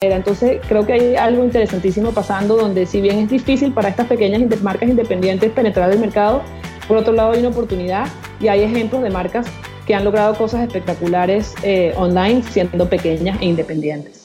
Entonces 0.00 0.60
creo 0.68 0.86
que 0.86 0.92
hay 0.92 1.16
algo 1.16 1.42
interesantísimo 1.42 2.12
pasando 2.12 2.56
donde 2.56 2.86
si 2.86 3.00
bien 3.00 3.18
es 3.18 3.30
difícil 3.30 3.72
para 3.72 3.88
estas 3.88 4.06
pequeñas 4.06 4.40
marcas 4.62 4.88
independientes 4.88 5.50
penetrar 5.50 5.90
el 5.90 5.98
mercado, 5.98 6.40
por 6.86 6.98
otro 6.98 7.12
lado 7.12 7.32
hay 7.32 7.40
una 7.40 7.48
oportunidad 7.48 8.06
y 8.38 8.46
hay 8.46 8.62
ejemplos 8.62 9.02
de 9.02 9.10
marcas 9.10 9.48
que 9.88 9.96
han 9.96 10.04
logrado 10.04 10.36
cosas 10.36 10.60
espectaculares 10.60 11.52
eh, 11.64 11.94
online 11.96 12.44
siendo 12.44 12.88
pequeñas 12.88 13.38
e 13.40 13.46
independientes. 13.46 14.17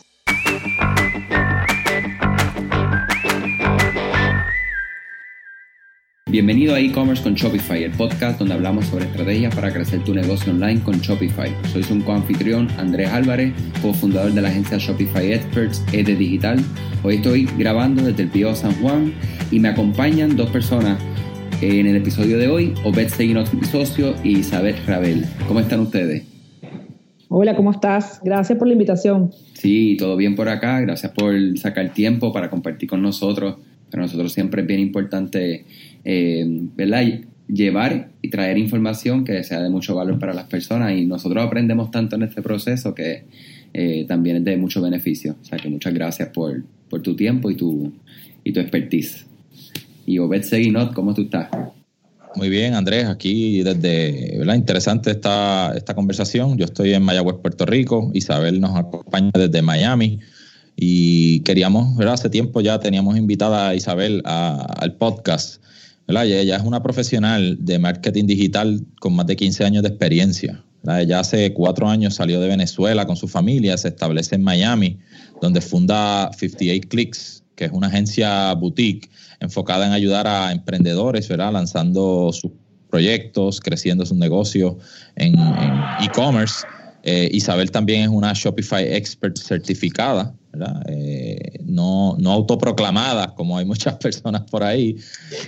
Bienvenido 6.34 6.74
a 6.74 6.80
e-commerce 6.80 7.22
con 7.22 7.36
Shopify, 7.36 7.84
el 7.84 7.92
podcast 7.92 8.40
donde 8.40 8.56
hablamos 8.56 8.88
sobre 8.88 9.06
estrategias 9.06 9.54
para 9.54 9.72
crecer 9.72 10.04
tu 10.04 10.16
negocio 10.16 10.52
online 10.52 10.82
con 10.82 10.96
Shopify. 10.96 11.52
Soy 11.72 11.84
su 11.84 12.04
coanfitrión 12.04 12.68
Andrés 12.80 13.10
Álvarez, 13.10 13.54
cofundador 13.84 14.32
de 14.34 14.42
la 14.42 14.50
agencia 14.50 14.80
Shopify 14.80 15.32
Experts 15.32 15.86
ED 15.94 16.18
Digital. 16.18 16.60
Hoy 17.04 17.18
estoy 17.18 17.48
grabando 17.60 18.02
desde 18.02 18.24
el 18.24 18.30
Pío 18.30 18.56
San 18.56 18.74
Juan 18.82 19.14
y 19.52 19.60
me 19.60 19.68
acompañan 19.70 20.36
dos 20.36 20.50
personas 20.50 20.98
en 21.62 21.86
el 21.86 21.98
episodio 21.98 22.40
de 22.40 22.48
hoy, 22.48 22.74
Obed 22.84 23.10
Seguinot, 23.10 23.54
mi 23.54 23.68
socio, 23.68 24.16
y 24.24 24.40
Isabel 24.40 24.76
Rabel. 24.88 25.26
¿Cómo 25.48 25.60
están 25.60 25.82
ustedes? 25.82 26.24
Hola, 27.30 27.56
¿cómo 27.56 27.70
estás? 27.70 28.20
Gracias 28.24 28.58
por 28.58 28.68
la 28.68 28.74
invitación. 28.74 29.32
Sí, 29.54 29.98
todo 30.00 30.18
bien 30.18 30.36
por 30.36 30.50
acá. 30.50 30.80
Gracias 30.82 31.12
por 31.12 31.36
sacar 31.60 31.94
tiempo 31.94 32.34
para 32.34 32.50
compartir 32.50 32.90
con 32.90 33.04
nosotros. 33.04 33.58
Para 33.94 34.06
nosotros 34.06 34.34
siempre 34.34 34.64
es 34.64 34.68
bien 34.68 34.80
importante 34.80 35.66
eh, 36.04 36.44
¿verdad? 36.76 37.04
llevar 37.48 38.10
y 38.24 38.32
traer 38.32 38.58
información 38.58 39.24
que 39.24 39.44
sea 39.44 39.62
de 39.62 39.70
mucho 39.70 39.94
valor 39.94 40.18
para 40.18 40.34
las 40.34 40.46
personas 40.46 40.98
y 40.98 41.06
nosotros 41.06 41.46
aprendemos 41.46 41.92
tanto 41.92 42.16
en 42.16 42.24
este 42.24 42.42
proceso 42.42 42.96
que 42.96 43.26
eh, 43.72 44.06
también 44.08 44.38
es 44.38 44.46
de 44.46 44.58
mucho 44.58 44.82
beneficio. 44.82 45.36
O 45.40 45.46
sea 45.46 45.60
que 45.60 45.70
muchas 45.70 45.94
gracias 45.94 46.30
por, 46.30 46.64
por 46.90 47.04
tu 47.04 47.16
tiempo 47.16 47.52
y 47.52 47.56
tu, 47.56 47.94
y 48.44 48.52
tu 48.52 48.60
expertise. 48.62 49.28
Y 50.08 50.18
Obed 50.18 50.42
Seguinot, 50.42 50.96
¿cómo 50.96 51.14
tú 51.14 51.22
estás? 51.22 51.50
Muy 52.36 52.50
bien, 52.50 52.74
Andrés, 52.74 53.06
aquí 53.06 53.62
desde, 53.62 54.40
¿verdad? 54.40 54.56
Interesante 54.56 55.12
esta, 55.12 55.72
esta 55.76 55.94
conversación. 55.94 56.58
Yo 56.58 56.66
estoy 56.66 56.96
en 56.96 57.04
Mayagüez, 57.04 57.36
Puerto 57.44 57.68
Rico. 57.68 58.10
Isabel 58.16 58.60
nos 58.60 58.76
acompaña 58.76 59.30
desde 59.36 59.62
Miami. 59.62 60.20
Y 60.76 61.42
queríamos, 61.42 61.96
¿verdad? 61.96 62.16
Hace 62.16 62.30
tiempo 62.30 62.62
ya 62.62 62.80
teníamos 62.80 63.18
invitada 63.18 63.70
a 63.70 63.76
Isabel 63.76 64.22
al 64.26 64.96
podcast 64.96 65.64
ella 66.08 66.58
es 66.58 66.64
una 66.64 66.84
profesional 66.84 67.58
de 67.60 67.80
marketing 67.80 68.26
digital 68.26 68.82
con 69.00 69.16
más 69.16 69.26
de 69.26 69.36
15 69.36 69.64
años 69.64 69.84
de 69.84 69.90
experiencia. 69.90 70.64
Ella 70.86 71.22
hace 71.22 71.54
cuatro 71.54 71.88
años 71.88 72.16
salió 72.16 72.42
de 72.42 72.50
Venezuela 72.50 73.06
con 73.06 73.16
su 73.16 73.28
familia, 73.30 73.78
se 73.78 73.88
establece 73.88 74.36
en 74.36 74.44
Miami, 74.44 75.00
donde 75.42 75.62
funda 75.62 76.30
58 76.38 76.90
Clicks, 76.90 77.44
que 77.56 77.66
es 77.66 77.72
una 77.72 77.88
agencia 77.88 78.54
boutique 78.54 79.10
enfocada 79.40 79.88
en 79.88 79.94
ayudar 79.94 80.28
a 80.28 80.52
emprendedores, 80.52 81.30
¿verdad? 81.30 81.54
lanzando 81.54 82.32
sus 82.34 82.52
proyectos, 82.90 83.62
creciendo 83.62 84.06
sus 84.06 84.18
negocios 84.18 84.76
en 85.16 85.36
e-commerce. 86.02 86.66
Eh, 87.04 87.30
Isabel 87.32 87.72
también 87.72 88.02
es 88.02 88.10
una 88.10 88.34
Shopify 88.34 88.84
Expert 88.94 89.38
certificada, 89.38 90.36
eh, 90.88 91.60
no, 91.66 92.16
no 92.20 92.32
autoproclamada, 92.32 93.34
como 93.36 93.58
hay 93.58 93.66
muchas 93.66 93.96
personas 94.00 94.44
por 94.50 94.64
ahí. 94.64 94.98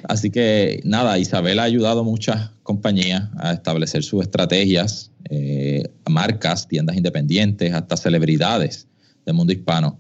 Así 0.08 0.30
que 0.30 0.82
nada, 0.84 1.18
Isabel 1.18 1.60
ha 1.60 1.64
ayudado 1.64 2.02
a 2.02 2.04
muchas 2.04 2.52
compañías 2.64 3.30
a 3.38 3.54
establecer 3.54 4.04
sus 4.04 4.24
estrategias, 4.24 5.12
eh, 5.30 5.84
marcas, 6.10 6.68
tiendas 6.68 6.96
independientes, 6.96 7.74
hasta 7.74 7.98
celebridades 7.98 8.88
del 9.26 9.36
mundo 9.36 9.54
hispano. 9.54 10.00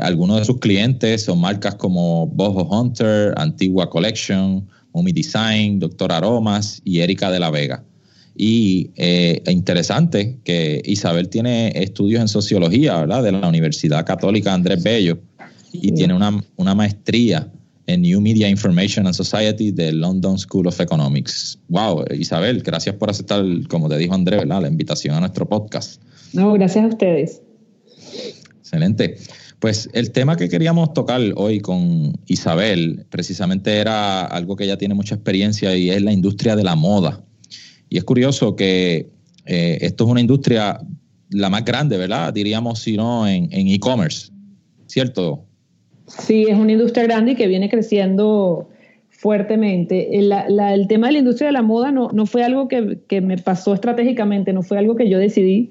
algunos 0.00 0.38
de 0.38 0.44
sus 0.46 0.58
clientes 0.58 1.24
son 1.24 1.38
marcas 1.40 1.74
como 1.74 2.26
Boho 2.26 2.64
Hunter, 2.64 3.34
Antigua 3.36 3.90
Collection, 3.90 4.66
Mumi 4.94 5.12
Design, 5.12 5.78
Doctor 5.78 6.12
Aromas 6.12 6.80
y 6.84 7.00
Erika 7.00 7.30
de 7.30 7.40
la 7.40 7.50
Vega. 7.50 7.84
Y 8.42 8.90
eh, 8.96 9.42
interesante 9.48 10.38
que 10.44 10.80
Isabel 10.86 11.28
tiene 11.28 11.72
estudios 11.74 12.22
en 12.22 12.28
sociología, 12.28 12.98
¿verdad? 13.00 13.22
De 13.22 13.32
la 13.32 13.46
Universidad 13.46 14.06
Católica 14.06 14.54
Andrés 14.54 14.82
Bello 14.82 15.18
y 15.74 15.92
tiene 15.92 16.14
una, 16.14 16.42
una, 16.56 16.74
maestría 16.74 17.52
en 17.86 18.00
New 18.00 18.18
Media 18.22 18.48
Information 18.48 19.06
and 19.06 19.14
Society 19.14 19.72
de 19.72 19.92
London 19.92 20.38
School 20.38 20.68
of 20.68 20.80
Economics. 20.80 21.58
Wow, 21.68 22.06
Isabel, 22.18 22.62
gracias 22.62 22.94
por 22.94 23.10
aceptar, 23.10 23.44
como 23.68 23.90
te 23.90 23.98
dijo 23.98 24.14
Andrés, 24.14 24.40
¿verdad? 24.40 24.62
La 24.62 24.68
invitación 24.68 25.14
a 25.16 25.20
nuestro 25.20 25.46
podcast. 25.46 26.00
No, 26.32 26.54
gracias 26.54 26.86
a 26.86 26.88
ustedes. 26.88 27.42
Excelente. 28.58 29.18
Pues 29.58 29.90
el 29.92 30.12
tema 30.12 30.38
que 30.38 30.48
queríamos 30.48 30.94
tocar 30.94 31.20
hoy 31.36 31.60
con 31.60 32.18
Isabel 32.26 33.04
precisamente 33.10 33.76
era 33.76 34.24
algo 34.24 34.56
que 34.56 34.64
ella 34.64 34.78
tiene 34.78 34.94
mucha 34.94 35.14
experiencia 35.14 35.76
y 35.76 35.90
es 35.90 36.00
la 36.00 36.12
industria 36.14 36.56
de 36.56 36.64
la 36.64 36.74
moda. 36.74 37.22
Y 37.90 37.98
es 37.98 38.04
curioso 38.04 38.56
que 38.56 39.10
eh, 39.44 39.78
esto 39.82 40.04
es 40.04 40.10
una 40.10 40.20
industria 40.20 40.80
la 41.28 41.50
más 41.50 41.64
grande, 41.64 41.98
¿verdad? 41.98 42.32
Diríamos, 42.32 42.78
si 42.78 42.96
no, 42.96 43.28
en 43.28 43.48
e-commerce, 43.52 44.32
¿cierto? 44.86 45.44
Sí, 46.06 46.46
es 46.48 46.56
una 46.56 46.72
industria 46.72 47.04
grande 47.04 47.32
y 47.32 47.34
que 47.36 47.46
viene 47.46 47.68
creciendo 47.68 48.68
fuertemente. 49.20 50.18
El, 50.18 50.32
el 50.32 50.88
tema 50.88 51.08
de 51.08 51.12
la 51.12 51.18
industria 51.18 51.48
de 51.48 51.52
la 51.52 51.62
moda 51.62 51.92
no, 51.92 52.10
no 52.12 52.26
fue 52.26 52.42
algo 52.42 52.68
que, 52.68 53.00
que, 53.06 53.20
me 53.20 53.36
pasó 53.36 53.74
estratégicamente, 53.74 54.52
no 54.52 54.62
fue 54.62 54.78
algo 54.78 54.96
que 54.96 55.08
yo 55.08 55.18
decidí, 55.18 55.70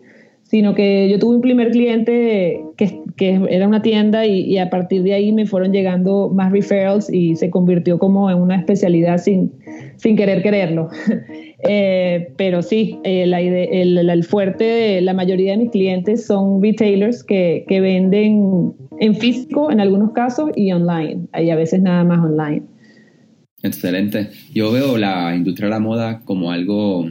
sino 0.50 0.74
que 0.74 1.08
yo 1.10 1.20
tuve 1.20 1.36
un 1.36 1.42
primer 1.42 1.70
cliente 1.70 2.60
que, 2.76 3.02
que 3.16 3.40
era 3.50 3.68
una 3.68 3.84
tienda 3.84 4.26
y, 4.26 4.58
a 4.58 4.72
partir 4.72 5.04
de 5.04 5.14
ahí 5.14 5.32
me 5.32 5.46
fueron 5.46 5.72
llegando 5.72 6.32
más 6.34 6.52
referrals 6.52 7.08
y 7.14 7.36
se 7.36 7.52
convirtió 7.52 8.00
como 8.00 8.32
en 8.32 8.40
una 8.40 8.56
especialidad 8.56 9.20
sin, 9.20 9.52
sin 9.98 10.16
querer 10.16 10.42
quererlo. 10.42 10.90
Eh, 11.68 12.32
pero 12.38 12.62
sí, 12.62 13.00
eh, 13.04 13.24
el, 13.24 13.98
el, 13.98 14.24
fuerte 14.24 14.64
de 14.64 15.02
la 15.02 15.14
mayoría 15.14 15.52
de 15.52 15.58
mis 15.58 15.72
clientes 15.72 16.26
son 16.26 16.64
retailers 16.64 17.22
que, 17.22 17.66
que, 17.68 17.82
venden 17.82 18.72
en 19.02 19.16
físico 19.18 19.70
en 19.70 19.82
algunos 19.82 20.14
casos 20.14 20.52
y 20.56 20.72
online, 20.72 21.28
y 21.38 21.50
a 21.50 21.58
veces 21.58 21.82
nada 21.82 22.06
más 22.06 22.20
online. 22.24 22.62
Excelente. 23.62 24.30
Yo 24.54 24.72
veo 24.72 24.98
la 24.98 25.36
industria 25.36 25.68
de 25.68 25.72
la 25.72 25.80
moda 25.82 26.22
como 26.24 26.50
algo 26.50 27.10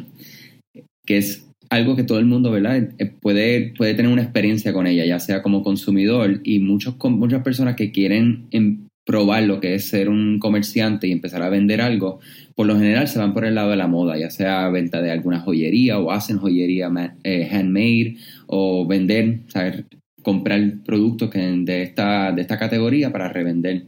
que 1.05 1.19
es 1.19 1.48
algo 1.71 1.97
que 1.97 2.05
todo 2.05 2.19
el 2.19 2.27
mundo, 2.27 2.51
¿verdad? 2.51 2.89
Eh, 2.99 3.07
puede, 3.21 3.75
puede 3.77 3.95
tener 3.95 4.11
una 4.11 4.23
experiencia 4.23 4.73
con 4.73 4.87
ella, 4.87 5.05
ya 5.05 5.19
sea 5.19 5.43
como 5.43 5.63
consumidor 5.63 6.41
y 6.45 6.61
muchos, 6.61 6.97
muchas 7.05 7.43
personas 7.43 7.77
que 7.77 7.93
quieren 7.93 8.47
em, 8.51 8.89
probar 9.05 9.45
lo 9.45 9.59
que 9.61 9.75
es 9.75 9.89
ser 9.89 10.09
un 10.09 10.39
comerciante 10.39 11.07
y 11.09 11.13
empezar 11.13 11.43
a 11.43 11.49
vender 11.49 11.81
algo, 11.81 12.21
por 12.55 12.67
lo 12.67 12.79
general 12.79 13.09
se 13.09 13.19
van 13.19 13.33
por 13.33 13.45
el 13.45 13.55
lado 13.55 13.71
de 13.71 13.77
la 13.77 13.87
moda, 13.87 14.19
ya 14.19 14.31
sea 14.31 14.69
venta 14.69 15.01
de 15.01 15.11
alguna 15.11 15.41
joyería 15.41 15.99
o 15.99 16.11
hacen 16.11 16.39
joyería 16.39 16.91
eh, 17.25 17.49
handmade 17.51 18.17
o 18.47 18.87
vender, 18.87 19.41
saber 19.49 19.87
comprar 20.23 20.61
productos 20.85 21.31
que 21.31 21.39
de, 21.39 21.83
esta, 21.83 22.33
de 22.33 22.43
esta 22.43 22.59
categoría 22.59 23.11
para 23.11 23.29
revender. 23.29 23.85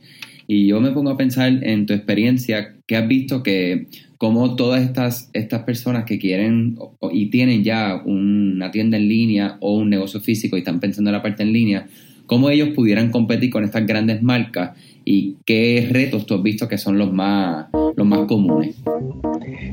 Y 0.53 0.67
yo 0.67 0.81
me 0.81 0.91
pongo 0.91 1.11
a 1.11 1.17
pensar 1.17 1.63
en 1.63 1.87
tu 1.87 1.93
experiencia, 1.93 2.75
que 2.85 2.97
has 2.97 3.07
visto 3.07 3.45
que 3.45 3.87
como 4.19 4.57
todas 4.57 4.83
estas, 4.83 5.31
estas 5.33 5.63
personas 5.63 6.07
que 6.07 6.19
quieren 6.19 6.77
y 7.13 7.27
tienen 7.27 7.63
ya 7.63 8.03
una 8.05 8.73
tienda 8.73 8.97
en 8.97 9.09
línea 9.09 9.59
o 9.61 9.77
un 9.77 9.91
negocio 9.91 10.19
físico 10.21 10.57
y 10.57 10.59
están 10.59 10.81
pensando 10.81 11.11
en 11.11 11.15
la 11.15 11.23
parte 11.23 11.45
en 11.45 11.53
línea, 11.53 11.87
cómo 12.27 12.51
ellos 12.51 12.71
pudieran 12.71 13.13
competir 13.13 13.49
con 13.51 13.63
estas 13.63 13.87
grandes 13.87 14.25
marcas 14.25 14.73
y 15.05 15.37
qué 15.47 15.89
retos 15.91 16.27
tú 16.27 16.35
has 16.35 16.43
visto 16.43 16.69
que 16.69 16.79
son 16.79 16.99
los 16.99 17.13
más, 17.13 17.67
los 17.97 18.07
más 18.07 18.27
comunes. 18.27 18.77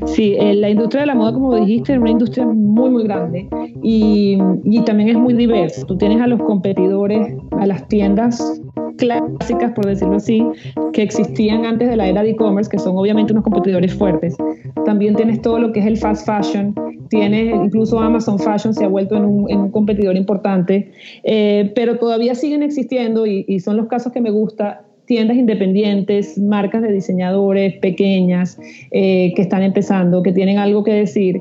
Sí, 0.06 0.36
eh, 0.38 0.54
la 0.54 0.70
industria 0.70 1.02
de 1.02 1.06
la 1.06 1.14
moda, 1.14 1.32
como 1.32 1.54
dijiste, 1.56 1.92
es 1.92 1.98
una 1.98 2.10
industria 2.10 2.46
muy, 2.46 2.90
muy 2.90 3.04
grande 3.04 3.48
y, 3.82 4.38
y 4.64 4.80
también 4.84 5.10
es 5.10 5.16
muy 5.16 5.34
diversa. 5.34 5.86
Tú 5.86 5.96
tienes 5.96 6.20
a 6.20 6.26
los 6.26 6.40
competidores, 6.42 7.34
a 7.52 7.66
las 7.66 7.86
tiendas 7.88 8.60
clásicas, 8.96 9.72
por 9.72 9.86
decirlo 9.86 10.16
así, 10.16 10.44
que 10.92 11.02
existían 11.02 11.64
antes 11.64 11.88
de 11.88 11.96
la 11.96 12.08
era 12.08 12.22
de 12.22 12.30
e-commerce, 12.30 12.70
que 12.70 12.78
son 12.78 12.96
obviamente 12.96 13.32
unos 13.32 13.44
competidores 13.44 13.94
fuertes. 13.94 14.36
También 14.84 15.14
tienes 15.14 15.40
todo 15.40 15.58
lo 15.58 15.72
que 15.72 15.80
es 15.80 15.86
el 15.86 15.96
fast 15.96 16.26
fashion, 16.26 16.74
tienes 17.08 17.54
incluso 17.54 17.98
Amazon 18.00 18.38
Fashion 18.38 18.74
se 18.74 18.84
ha 18.84 18.88
vuelto 18.88 19.16
en 19.16 19.24
un, 19.24 19.50
en 19.50 19.60
un 19.60 19.70
competidor 19.70 20.16
importante, 20.16 20.92
eh, 21.22 21.72
pero 21.74 21.98
todavía 21.98 22.34
siguen 22.34 22.62
existiendo 22.62 23.26
y, 23.26 23.44
y 23.48 23.60
son 23.60 23.76
los 23.76 23.86
casos 23.86 24.12
que 24.12 24.20
me 24.20 24.30
gusta 24.30 24.84
tiendas 25.08 25.38
independientes, 25.38 26.36
marcas 26.38 26.82
de 26.82 26.92
diseñadores 26.92 27.78
pequeñas 27.78 28.60
eh, 28.90 29.32
que 29.34 29.40
están 29.40 29.62
empezando, 29.62 30.22
que 30.22 30.32
tienen 30.32 30.58
algo 30.58 30.84
que 30.84 30.92
decir, 30.92 31.40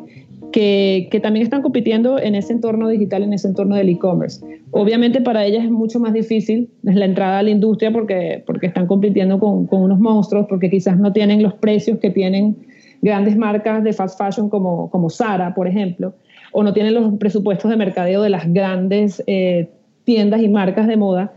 que, 0.54 1.10
que, 1.12 1.20
también 1.20 1.44
están 1.44 1.62
compitiendo 1.62 2.18
en 2.18 2.36
ese 2.36 2.54
entorno 2.54 2.88
digital, 2.88 3.24
en 3.24 3.34
ese 3.34 3.50
entorno 3.50 3.76
del 3.76 3.90
e-commerce. 3.90 4.40
Obviamente 4.72 5.20
para 5.20 5.46
ellas 5.46 5.66
es 5.66 5.70
mucho 5.70 6.00
más 6.00 6.14
difícil 6.14 6.70
la 6.82 7.04
entrada 7.04 7.40
a 7.40 7.44
la 7.44 7.50
industria 7.50 7.92
porque, 7.92 8.42
porque 8.48 8.68
están 8.68 8.88
compitiendo 8.88 9.38
con, 9.38 9.68
con 9.68 9.82
unos 9.82 10.00
monstruos, 10.00 10.46
porque 10.48 10.70
quizás 10.70 10.98
no 10.98 11.12
tienen 11.12 11.44
los 11.44 11.54
precios 11.56 12.00
que 12.00 12.10
tienen 12.10 12.56
grandes 13.02 13.36
marcas 13.36 13.84
de 13.84 13.92
fast 13.92 14.18
fashion 14.18 14.50
como, 14.50 14.90
como 14.90 15.10
Zara, 15.10 15.54
por 15.54 15.68
ejemplo, 15.68 16.14
o 16.54 16.64
no 16.64 16.72
tienen 16.72 16.94
los 16.94 17.16
presupuestos 17.16 17.70
de 17.70 17.76
mercadeo 17.76 18.22
de 18.22 18.30
las 18.30 18.52
grandes 18.54 19.22
eh, 19.28 19.68
tiendas 20.06 20.42
y 20.42 20.48
marcas 20.48 20.88
de 20.88 20.96
moda 20.96 21.34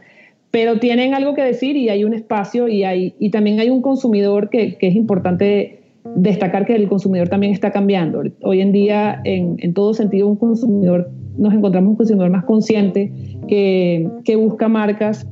pero 0.51 0.79
tienen 0.79 1.15
algo 1.15 1.35
que 1.35 1.43
decir 1.43 1.77
y 1.77 1.89
hay 1.89 2.05
un 2.05 2.15
espacio 2.15 2.69
y, 2.69 2.85
hay, 2.85 3.15
y 3.19 3.31
también 3.31 3.61
hay 3.61 3.71
un 3.71 3.83
consumidor 3.83 4.51
que, 4.51 4.77
que 4.77 4.89
es 4.89 4.97
importante 4.97 5.81
destacar 6.17 6.67
que 6.67 6.75
el 6.75 6.89
consumidor 6.89 7.29
también 7.29 7.53
está 7.53 7.71
cambiando. 7.71 8.23
Hoy 8.43 8.61
en 8.61 8.73
día, 8.73 9.21
en, 9.25 9.57
en, 9.59 9.75
todo 9.75 9.95
sentido, 9.95 10.27
un 10.27 10.37
consumidor, 10.37 11.11
nos 11.37 11.55
encontramos 11.55 11.91
un 11.91 11.97
consumidor 11.97 12.31
más 12.31 12.45
consciente 12.45 13.13
que, 13.47 14.09
que 14.25 14.37
busca 14.37 14.69
marcas 14.69 15.27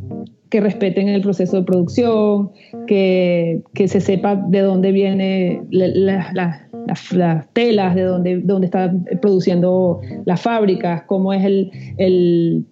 que 0.51 0.61
respeten 0.61 1.09
el 1.09 1.21
proceso 1.21 1.59
de 1.59 1.63
producción, 1.65 2.51
que, 2.87 3.63
que 3.75 3.89
se 3.89 4.01
sepa 4.01 4.37
de 4.37 4.61
dónde 4.61 4.93
viene 4.93 5.63
la, 5.71 6.31
la, 6.33 6.69
las, 6.87 7.53
telas, 7.53 7.95
de 7.95 8.03
dónde, 8.03 8.41
dónde 8.43 8.67
están 8.67 9.05
produciendo 9.21 10.01
las 10.25 10.41
fábricas, 10.41 11.03
cómo 11.03 11.33
es 11.33 11.45
el, 11.45 11.71
el 11.99 12.65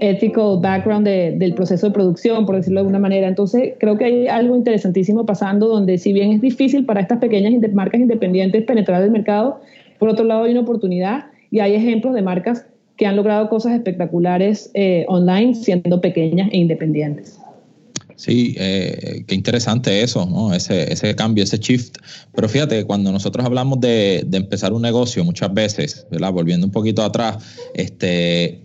ethical 0.00 0.58
background 0.60 1.06
del 1.06 1.54
proceso 1.54 1.88
de 1.88 1.92
producción, 1.92 2.46
por 2.46 2.56
decirlo 2.56 2.80
de 2.80 2.82
alguna 2.82 2.98
manera. 2.98 3.26
Entonces, 3.26 3.74
creo 3.80 3.96
que 3.98 4.04
hay 4.04 4.28
algo 4.28 4.54
interesantísimo 4.54 5.26
pasando 5.26 5.66
donde 5.66 5.98
si 5.98 6.12
bien 6.12 6.32
es 6.32 6.40
difícil 6.40 6.84
para 6.84 7.00
estas 7.00 7.18
pequeñas 7.18 7.52
marcas 7.72 8.00
independientes 8.00 8.64
penetrar 8.64 9.02
el 9.02 9.10
mercado, 9.10 9.60
por 9.98 10.08
otro 10.08 10.24
lado 10.24 10.44
hay 10.44 10.52
una 10.52 10.60
oportunidad 10.60 11.26
y 11.50 11.60
hay 11.60 11.74
ejemplos 11.74 12.14
de 12.14 12.22
marcas 12.22 12.66
que 12.96 13.06
han 13.06 13.16
logrado 13.16 13.48
cosas 13.48 13.72
espectaculares 13.72 14.70
eh, 14.74 15.04
online 15.08 15.54
siendo 15.54 16.00
pequeñas 16.00 16.48
e 16.52 16.58
independientes. 16.58 17.38
Sí, 18.16 18.54
eh, 18.58 19.24
qué 19.26 19.34
interesante 19.34 20.00
eso, 20.00 20.24
¿no? 20.24 20.54
ese, 20.54 21.14
cambio, 21.16 21.44
ese 21.44 21.58
shift. 21.58 21.98
Pero 22.34 22.48
fíjate, 22.48 22.84
cuando 22.84 23.12
nosotros 23.12 23.44
hablamos 23.44 23.78
de, 23.80 24.24
de 24.26 24.38
empezar 24.38 24.72
un 24.72 24.80
negocio, 24.80 25.22
muchas 25.22 25.52
veces, 25.52 26.06
¿verdad? 26.10 26.32
volviendo 26.32 26.66
un 26.66 26.72
poquito 26.72 27.02
atrás, 27.02 27.36
este, 27.74 28.62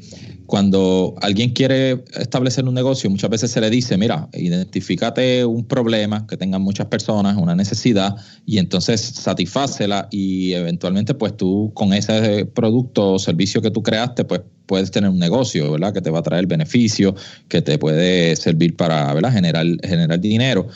cuando 0.52 1.16
alguien 1.22 1.52
quiere 1.52 2.04
establecer 2.20 2.66
un 2.66 2.74
negocio, 2.74 3.10
muchas 3.10 3.30
veces 3.30 3.52
se 3.52 3.62
le 3.62 3.70
dice, 3.70 3.98
mira, 3.98 4.28
identifícate 4.34 5.46
un 5.46 5.64
problema 5.64 6.28
que 6.28 6.36
tengan 6.36 6.62
muchas 6.62 6.88
personas, 6.88 7.38
una 7.38 7.56
necesidad, 7.56 8.18
y 8.46 8.58
entonces 8.58 9.00
satisfácela 9.00 10.10
y 10.12 10.52
eventualmente 10.52 11.14
pues 11.14 11.38
tú 11.38 11.72
con 11.74 11.94
ese 11.94 12.44
producto 12.46 13.14
o 13.14 13.20
servicio 13.20 13.62
que 13.62 13.72
tú 13.72 13.82
creaste, 13.82 14.26
pues 14.26 14.42
puedes 14.66 14.92
tener 14.92 15.10
un 15.10 15.20
negocio, 15.20 15.72
¿verdad? 15.72 15.94
Que 15.94 16.02
te 16.02 16.10
va 16.10 16.20
a 16.20 16.24
traer 16.24 16.48
beneficio, 16.48 17.16
que 17.48 17.62
te 17.62 17.78
puede 17.78 18.36
servir 18.36 18.76
para, 18.76 19.14
¿verdad? 19.14 19.32
Generar, 19.32 19.66
generar 19.82 20.20
dinero. 20.20 20.68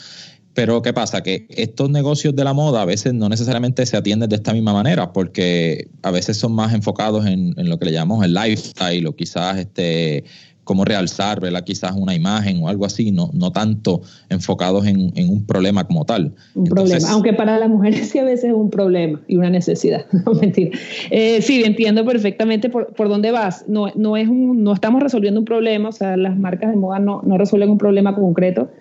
Pero 0.55 0.81
¿qué 0.81 0.93
pasa? 0.93 1.21
Que 1.21 1.45
estos 1.49 1.89
negocios 1.89 2.33
de 2.33 2.43
la 2.45 2.53
moda 2.53 2.81
a 2.81 2.85
veces 2.85 3.13
no 3.13 3.27
necesariamente 3.27 3.85
se 3.85 3.97
atienden 3.97 4.29
de 4.29 4.37
esta 4.37 4.53
misma 4.53 4.71
manera, 4.71 5.11
porque 5.11 5.89
a 6.01 6.11
veces 6.11 6.37
son 6.37 6.53
más 6.53 6.73
enfocados 6.73 7.25
en, 7.25 7.53
lo 7.57 7.77
que 7.77 7.85
le 7.85 7.91
llamamos 7.91 8.23
el 8.23 8.33
lifestyle 8.33 9.05
o 9.05 9.15
quizás 9.15 9.57
este 9.57 10.23
cómo 10.63 10.83
realzar, 10.83 11.41
¿verdad? 11.41 11.63
Quizás 11.63 11.91
una 11.95 12.15
imagen 12.15 12.63
o 12.63 12.69
algo 12.69 12.85
así, 12.85 13.11
no, 13.11 13.29
no 13.33 13.51
tanto 13.51 14.01
enfocados 14.29 14.87
en, 14.87 15.11
un 15.29 15.45
problema 15.45 15.85
como 15.85 16.05
tal. 16.05 16.33
Un 16.55 16.63
problema, 16.63 17.07
aunque 17.11 17.33
para 17.33 17.59
las 17.59 17.69
mujeres 17.69 18.09
sí 18.09 18.17
a 18.17 18.23
veces 18.23 18.45
es 18.45 18.53
un 18.53 18.69
problema 18.69 19.21
y 19.27 19.35
una 19.35 19.49
necesidad, 19.49 20.05
no 20.25 20.33
mentira. 20.33 20.77
Eh, 21.11 21.41
sí, 21.41 21.63
entiendo 21.63 22.03
perfectamente 22.05 22.69
por, 22.69 22.87
por 22.93 23.09
dónde 23.09 23.31
vas. 23.31 23.65
No, 23.67 23.91
no, 23.95 24.17
es 24.17 24.27
un, 24.27 24.63
no 24.63 24.73
estamos 24.73 25.03
resolviendo 25.03 25.39
un 25.39 25.45
problema, 25.45 25.89
o 25.89 25.91
sea, 25.91 26.17
las 26.17 26.37
marcas 26.37 26.71
de 26.71 26.77
moda 26.77 26.99
no, 26.99 27.21
no 27.23 27.37
resuelven 27.37 27.69
un 27.69 27.77
problema 27.77 28.15
concreto, 28.15 28.71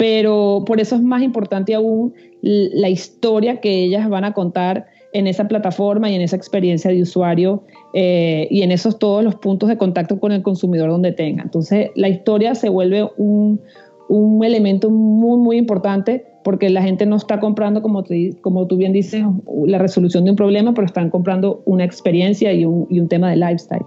pero 0.00 0.64
por 0.66 0.80
eso 0.80 0.96
es 0.96 1.02
más 1.02 1.20
importante 1.20 1.74
aún 1.74 2.14
la 2.40 2.88
historia 2.88 3.60
que 3.60 3.84
ellas 3.84 4.08
van 4.08 4.24
a 4.24 4.32
contar 4.32 4.86
en 5.12 5.26
esa 5.26 5.46
plataforma 5.46 6.10
y 6.10 6.14
en 6.14 6.22
esa 6.22 6.36
experiencia 6.36 6.90
de 6.90 7.02
usuario 7.02 7.64
eh, 7.92 8.48
y 8.50 8.62
en 8.62 8.72
esos 8.72 8.98
todos 8.98 9.22
los 9.22 9.34
puntos 9.34 9.68
de 9.68 9.76
contacto 9.76 10.18
con 10.18 10.32
el 10.32 10.42
consumidor 10.42 10.88
donde 10.88 11.12
tenga. 11.12 11.42
Entonces, 11.42 11.90
la 11.96 12.08
historia 12.08 12.54
se 12.54 12.70
vuelve 12.70 13.10
un, 13.18 13.60
un 14.08 14.42
elemento 14.42 14.88
muy, 14.88 15.36
muy 15.36 15.58
importante 15.58 16.24
porque 16.44 16.70
la 16.70 16.80
gente 16.80 17.04
no 17.04 17.16
está 17.16 17.38
comprando, 17.38 17.82
como, 17.82 18.02
como 18.40 18.66
tú 18.68 18.78
bien 18.78 18.94
dices, 18.94 19.22
la 19.66 19.76
resolución 19.76 20.24
de 20.24 20.30
un 20.30 20.36
problema, 20.36 20.72
pero 20.72 20.86
están 20.86 21.10
comprando 21.10 21.60
una 21.66 21.84
experiencia 21.84 22.54
y 22.54 22.64
un, 22.64 22.86
y 22.88 23.00
un 23.00 23.08
tema 23.08 23.28
de 23.28 23.36
lifestyle. 23.36 23.84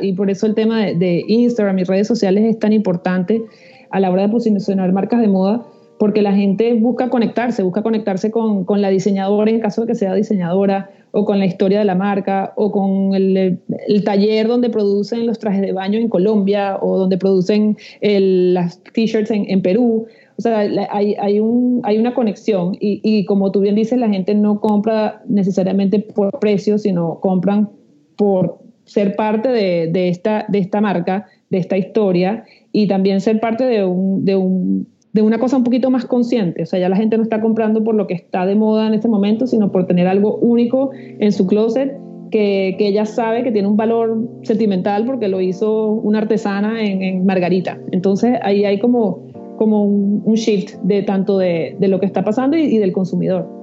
Y 0.00 0.14
por 0.14 0.30
eso 0.30 0.46
el 0.46 0.54
tema 0.54 0.86
de, 0.86 0.94
de 0.94 1.22
Instagram 1.28 1.80
y 1.80 1.84
redes 1.84 2.06
sociales 2.06 2.44
es 2.44 2.58
tan 2.58 2.72
importante 2.72 3.42
a 3.90 4.00
la 4.00 4.10
hora 4.10 4.22
de 4.22 4.28
posicionar 4.28 4.92
marcas 4.92 5.20
de 5.20 5.28
moda, 5.28 5.64
porque 6.00 6.22
la 6.22 6.32
gente 6.32 6.72
busca 6.74 7.10
conectarse, 7.10 7.62
busca 7.62 7.82
conectarse 7.82 8.30
con, 8.30 8.64
con, 8.64 8.80
la 8.80 8.88
diseñadora 8.88 9.50
en 9.50 9.60
caso 9.60 9.82
de 9.82 9.88
que 9.88 9.94
sea 9.94 10.14
diseñadora, 10.14 10.90
o 11.10 11.26
con 11.26 11.38
la 11.38 11.44
historia 11.44 11.80
de 11.80 11.84
la 11.84 11.94
marca, 11.94 12.54
o 12.56 12.72
con 12.72 13.14
el, 13.14 13.60
el 13.86 14.04
taller 14.04 14.48
donde 14.48 14.70
producen 14.70 15.26
los 15.26 15.38
trajes 15.38 15.60
de 15.60 15.72
baño 15.72 15.98
en 15.98 16.08
Colombia, 16.08 16.78
o 16.80 16.96
donde 16.96 17.18
producen 17.18 17.76
las 18.00 18.82
t-shirts 18.94 19.30
en, 19.30 19.44
en, 19.50 19.60
Perú. 19.60 20.06
O 20.38 20.40
sea, 20.40 20.60
hay, 20.60 21.16
hay, 21.20 21.38
un, 21.38 21.82
hay 21.84 21.98
una 21.98 22.14
conexión 22.14 22.76
y, 22.80 23.02
y, 23.04 23.26
como 23.26 23.52
tú 23.52 23.60
bien 23.60 23.74
dices, 23.74 23.98
la 23.98 24.08
gente 24.08 24.34
no 24.34 24.58
compra 24.60 25.22
necesariamente 25.28 25.98
por 25.98 26.38
precio, 26.38 26.78
sino 26.78 27.20
compran 27.20 27.68
por 28.16 28.58
ser 28.84 29.16
parte 29.16 29.50
de, 29.50 29.88
de, 29.92 30.08
esta, 30.08 30.46
de 30.48 30.60
esta 30.60 30.80
marca, 30.80 31.26
de 31.50 31.58
esta 31.58 31.76
historia 31.76 32.44
y 32.72 32.86
también 32.86 33.20
ser 33.20 33.40
parte 33.40 33.64
de, 33.64 33.84
un, 33.84 34.24
de, 34.24 34.36
un, 34.36 34.88
de 35.12 35.22
una 35.22 35.38
cosa 35.38 35.56
un 35.56 35.64
poquito 35.64 35.90
más 35.90 36.06
consciente. 36.06 36.62
O 36.62 36.66
sea, 36.66 36.78
ya 36.78 36.88
la 36.88 36.96
gente 36.96 37.16
no 37.16 37.24
está 37.24 37.40
comprando 37.40 37.84
por 37.84 37.94
lo 37.94 38.06
que 38.06 38.14
está 38.14 38.46
de 38.46 38.54
moda 38.54 38.86
en 38.86 38.94
este 38.94 39.08
momento, 39.08 39.46
sino 39.46 39.72
por 39.72 39.86
tener 39.86 40.06
algo 40.06 40.36
único 40.36 40.90
en 40.94 41.32
su 41.32 41.46
closet 41.46 41.98
que, 42.30 42.76
que 42.78 42.86
ella 42.86 43.04
sabe 43.04 43.42
que 43.42 43.50
tiene 43.50 43.66
un 43.66 43.76
valor 43.76 44.28
sentimental 44.42 45.04
porque 45.04 45.26
lo 45.26 45.40
hizo 45.40 45.88
una 45.88 46.18
artesana 46.18 46.82
en, 46.82 47.26
Margarita. 47.26 47.80
Entonces 47.90 48.38
ahí 48.42 48.64
hay 48.64 48.78
como, 48.78 49.26
como 49.58 49.84
un, 49.84 50.34
shift 50.34 50.76
de 50.84 51.02
tanto 51.02 51.38
de, 51.38 51.76
de, 51.80 51.88
lo 51.88 51.98
que 51.98 52.06
está 52.06 52.24
pasando 52.24 52.56
y 52.56 52.78
del 52.78 52.92
consumidor. 52.92 53.59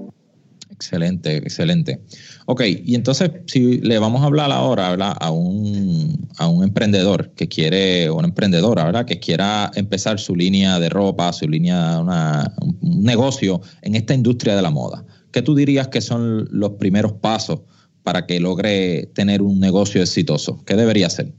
Excelente, 0.78 1.38
excelente. 1.38 2.02
Ok, 2.46 2.62
y 2.86 2.94
entonces 2.94 3.32
si 3.48 3.80
le 3.82 3.98
vamos 3.98 4.22
a 4.22 4.26
hablar 4.26 4.52
ahora 4.52 4.92
¿verdad? 4.92 5.18
A, 5.20 5.32
un, 5.32 6.30
a 6.38 6.48
un 6.48 6.64
emprendedor 6.64 7.32
que 7.32 7.48
quiere, 7.48 8.10
o 8.10 8.18
una 8.18 8.28
emprendedora, 8.28 8.84
¿verdad? 8.84 9.06
Que 9.06 9.20
quiera 9.20 9.72
empezar 9.74 10.20
su 10.20 10.36
línea 10.36 10.80
de 10.80 10.90
ropa, 10.90 11.34
su 11.34 11.50
línea, 11.50 12.00
una, 12.00 12.54
un 12.62 13.04
negocio 13.04 13.60
en 13.82 13.96
esta 13.96 14.14
industria 14.14 14.56
de 14.56 14.62
la 14.62 14.70
moda. 14.70 15.04
¿Qué 15.32 15.42
tú 15.42 15.56
dirías 15.56 15.88
que 15.88 16.00
son 16.00 16.48
los 16.52 16.74
primeros 16.74 17.14
pasos 17.14 17.62
para 18.04 18.28
que 18.28 18.40
logre 18.40 19.08
tener 19.16 19.42
un 19.42 19.60
negocio 19.60 20.04
exitoso? 20.04 20.64
¿Qué 20.64 20.76
debería 20.76 21.08
hacer? 21.08 21.34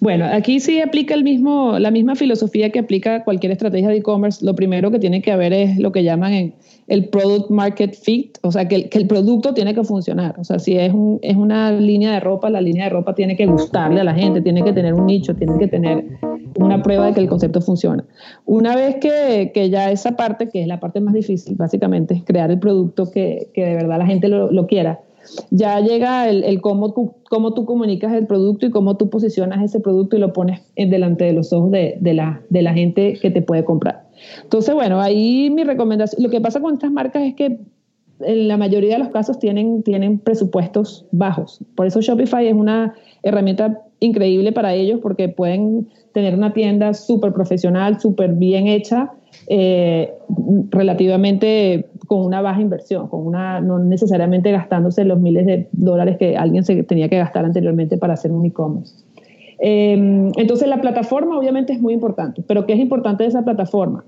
Bueno, 0.00 0.26
aquí 0.26 0.60
sí 0.60 0.80
aplica 0.80 1.14
el 1.14 1.24
mismo, 1.24 1.78
la 1.78 1.90
misma 1.90 2.14
filosofía 2.14 2.70
que 2.70 2.78
aplica 2.78 3.24
cualquier 3.24 3.52
estrategia 3.52 3.88
de 3.88 3.96
e-commerce. 3.96 4.44
Lo 4.44 4.54
primero 4.54 4.90
que 4.90 4.98
tiene 4.98 5.22
que 5.22 5.32
haber 5.32 5.52
es 5.52 5.78
lo 5.78 5.92
que 5.92 6.02
llaman 6.02 6.32
en 6.32 6.54
el 6.86 7.08
product 7.08 7.50
market 7.50 7.94
fit, 7.94 8.36
o 8.42 8.52
sea, 8.52 8.68
que 8.68 8.76
el, 8.76 8.88
que 8.90 8.98
el, 8.98 9.06
producto 9.06 9.54
tiene 9.54 9.74
que 9.74 9.84
funcionar. 9.84 10.34
O 10.38 10.44
sea, 10.44 10.58
si 10.58 10.76
es, 10.76 10.92
un, 10.92 11.18
es 11.22 11.36
una 11.36 11.72
línea 11.72 12.12
de 12.12 12.20
ropa, 12.20 12.50
la 12.50 12.60
línea 12.60 12.84
de 12.84 12.90
ropa 12.90 13.14
tiene 13.14 13.36
que 13.36 13.46
gustarle 13.46 14.00
a 14.00 14.04
la 14.04 14.14
gente, 14.14 14.42
tiene 14.42 14.62
que 14.62 14.72
tener 14.72 14.92
un 14.94 15.06
nicho, 15.06 15.34
tiene 15.34 15.56
que 15.58 15.68
tener 15.68 16.04
una 16.56 16.82
prueba 16.82 17.06
de 17.06 17.14
que 17.14 17.20
el 17.20 17.28
concepto 17.28 17.60
funciona. 17.60 18.04
Una 18.44 18.76
vez 18.76 18.96
que, 18.96 19.50
que 19.54 19.70
ya 19.70 19.90
esa 19.90 20.12
parte, 20.16 20.48
que 20.48 20.60
es 20.62 20.66
la 20.66 20.80
parte 20.80 21.00
más 21.00 21.14
difícil, 21.14 21.56
básicamente, 21.56 22.14
es 22.14 22.24
crear 22.24 22.50
el 22.50 22.58
producto 22.58 23.10
que, 23.10 23.48
que 23.54 23.64
de 23.64 23.74
verdad 23.74 23.98
la 23.98 24.06
gente 24.06 24.28
lo, 24.28 24.50
lo 24.52 24.66
quiera, 24.66 25.00
ya 25.50 25.80
llega 25.80 26.28
el, 26.28 26.60
cómo, 26.60 26.92
tú, 26.92 27.14
cómo 27.28 27.54
tú 27.54 27.64
comunicas 27.64 28.12
el 28.12 28.26
producto 28.26 28.66
y 28.66 28.70
cómo 28.70 28.96
tú 28.96 29.10
posicionas 29.10 29.62
ese 29.62 29.80
producto 29.80 30.16
y 30.16 30.20
lo 30.20 30.32
pones 30.32 30.60
delante 30.76 31.24
de 31.24 31.32
los 31.32 31.52
ojos 31.52 31.70
de, 31.70 31.96
de, 32.00 32.14
la, 32.14 32.42
de 32.50 32.62
la 32.62 32.74
gente 32.74 33.18
que 33.20 33.30
te 33.30 33.42
puede 33.42 33.64
comprar. 33.64 34.08
Entonces, 34.42 34.74
bueno, 34.74 35.00
ahí 35.00 35.50
mi 35.50 35.64
recomendación, 35.64 36.22
lo 36.22 36.30
que 36.30 36.40
pasa 36.40 36.60
con 36.60 36.74
estas 36.74 36.90
marcas 36.90 37.22
es 37.22 37.34
que 37.34 37.60
en 38.20 38.48
la 38.48 38.56
mayoría 38.56 38.94
de 38.94 38.98
los 39.00 39.08
casos 39.08 39.38
tienen, 39.38 39.82
tienen 39.82 40.18
presupuestos 40.18 41.06
bajos. 41.10 41.60
Por 41.74 41.86
eso 41.86 42.00
Shopify 42.00 42.46
es 42.46 42.54
una 42.54 42.94
herramienta 43.22 43.82
increíble 44.00 44.52
para 44.52 44.74
ellos 44.74 45.00
porque 45.02 45.28
pueden 45.28 45.88
tener 46.12 46.34
una 46.34 46.52
tienda 46.52 46.94
súper 46.94 47.32
profesional, 47.32 48.00
súper 48.00 48.34
bien 48.34 48.68
hecha, 48.68 49.12
eh, 49.46 50.12
relativamente 50.70 51.86
con 52.06 52.24
una 52.24 52.40
baja 52.40 52.60
inversión, 52.60 53.08
con 53.08 53.26
una, 53.26 53.60
no 53.60 53.78
necesariamente 53.78 54.50
gastándose 54.52 55.04
los 55.04 55.18
miles 55.20 55.46
de 55.46 55.68
dólares 55.72 56.16
que 56.18 56.36
alguien 56.36 56.64
se 56.64 56.82
tenía 56.82 57.08
que 57.08 57.18
gastar 57.18 57.44
anteriormente 57.44 57.96
para 57.96 58.14
hacer 58.14 58.32
un 58.32 58.44
e-commerce. 58.44 58.94
Eh, 59.60 60.30
entonces 60.36 60.68
la 60.68 60.80
plataforma 60.80 61.38
obviamente 61.38 61.72
es 61.72 61.80
muy 61.80 61.94
importante, 61.94 62.42
pero 62.46 62.66
¿qué 62.66 62.74
es 62.74 62.78
importante 62.78 63.22
de 63.22 63.28
esa 63.28 63.42
plataforma? 63.42 64.04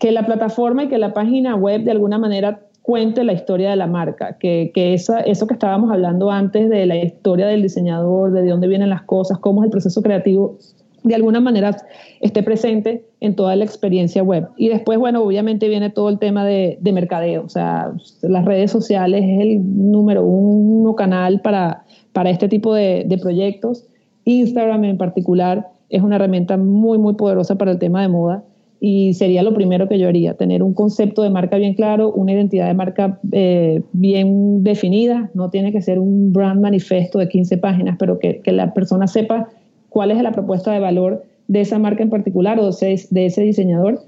Que 0.00 0.12
la 0.12 0.26
plataforma 0.26 0.84
y 0.84 0.88
que 0.88 0.98
la 0.98 1.14
página 1.14 1.56
web 1.56 1.82
de 1.82 1.90
alguna 1.90 2.18
manera 2.18 2.60
cuente 2.88 3.22
la 3.22 3.34
historia 3.34 3.68
de 3.68 3.76
la 3.76 3.86
marca, 3.86 4.38
que, 4.38 4.72
eso 4.74 5.46
que 5.46 5.52
estábamos 5.52 5.92
hablando 5.92 6.30
antes 6.30 6.70
de 6.70 6.86
la 6.86 6.96
historia 6.96 7.46
del 7.46 7.60
diseñador, 7.60 8.32
de 8.32 8.48
dónde 8.48 8.66
vienen 8.66 8.88
las 8.88 9.02
cosas, 9.02 9.38
cómo 9.40 9.60
es 9.60 9.66
el 9.66 9.70
proceso 9.70 10.00
creativo, 10.00 10.56
de 11.04 11.14
alguna 11.14 11.40
manera 11.40 11.76
esté 12.20 12.42
presente 12.42 13.04
en 13.20 13.34
toda 13.34 13.56
la 13.56 13.64
experiencia 13.64 14.22
web. 14.22 14.48
Y 14.56 14.68
después, 14.68 14.98
bueno, 14.98 15.22
obviamente 15.22 15.68
viene 15.68 15.90
todo 15.90 16.08
el 16.08 16.18
tema 16.18 16.44
de, 16.44 16.78
de 16.80 16.92
mercadeo, 16.92 17.44
o 17.44 17.48
sea, 17.48 17.92
las 18.22 18.44
redes 18.44 18.70
sociales 18.70 19.24
es 19.24 19.40
el 19.40 19.90
número 19.90 20.24
uno 20.24 20.94
canal 20.94 21.40
para, 21.40 21.84
para 22.12 22.30
este 22.30 22.48
tipo 22.48 22.74
de, 22.74 23.04
de 23.06 23.18
proyectos. 23.18 23.86
Instagram 24.24 24.84
en 24.84 24.98
particular 24.98 25.68
es 25.88 26.02
una 26.02 26.16
herramienta 26.16 26.56
muy, 26.56 26.98
muy 26.98 27.14
poderosa 27.14 27.56
para 27.56 27.72
el 27.72 27.78
tema 27.78 28.02
de 28.02 28.08
moda 28.08 28.44
y 28.80 29.14
sería 29.14 29.42
lo 29.42 29.54
primero 29.54 29.88
que 29.88 29.98
yo 29.98 30.08
haría, 30.08 30.34
tener 30.34 30.62
un 30.62 30.72
concepto 30.72 31.22
de 31.22 31.30
marca 31.30 31.56
bien 31.56 31.74
claro, 31.74 32.12
una 32.12 32.32
identidad 32.32 32.68
de 32.68 32.74
marca 32.74 33.18
eh, 33.32 33.82
bien 33.92 34.62
definida, 34.62 35.30
no 35.34 35.50
tiene 35.50 35.72
que 35.72 35.82
ser 35.82 35.98
un 35.98 36.32
brand 36.32 36.60
manifesto 36.60 37.18
de 37.18 37.28
15 37.28 37.58
páginas, 37.58 37.96
pero 37.98 38.18
que, 38.18 38.40
que, 38.40 38.52
la 38.52 38.72
persona 38.74 39.06
sepa 39.06 39.48
cuál 39.88 40.10
es 40.10 40.22
la 40.22 40.32
propuesta 40.32 40.72
de 40.72 40.80
valor 40.80 41.24
de 41.46 41.60
esa 41.62 41.78
marca 41.78 42.02
en 42.02 42.10
particular 42.10 42.60
o 42.60 42.70
de 42.70 42.94
ese, 42.94 43.42
diseñador. 43.42 44.00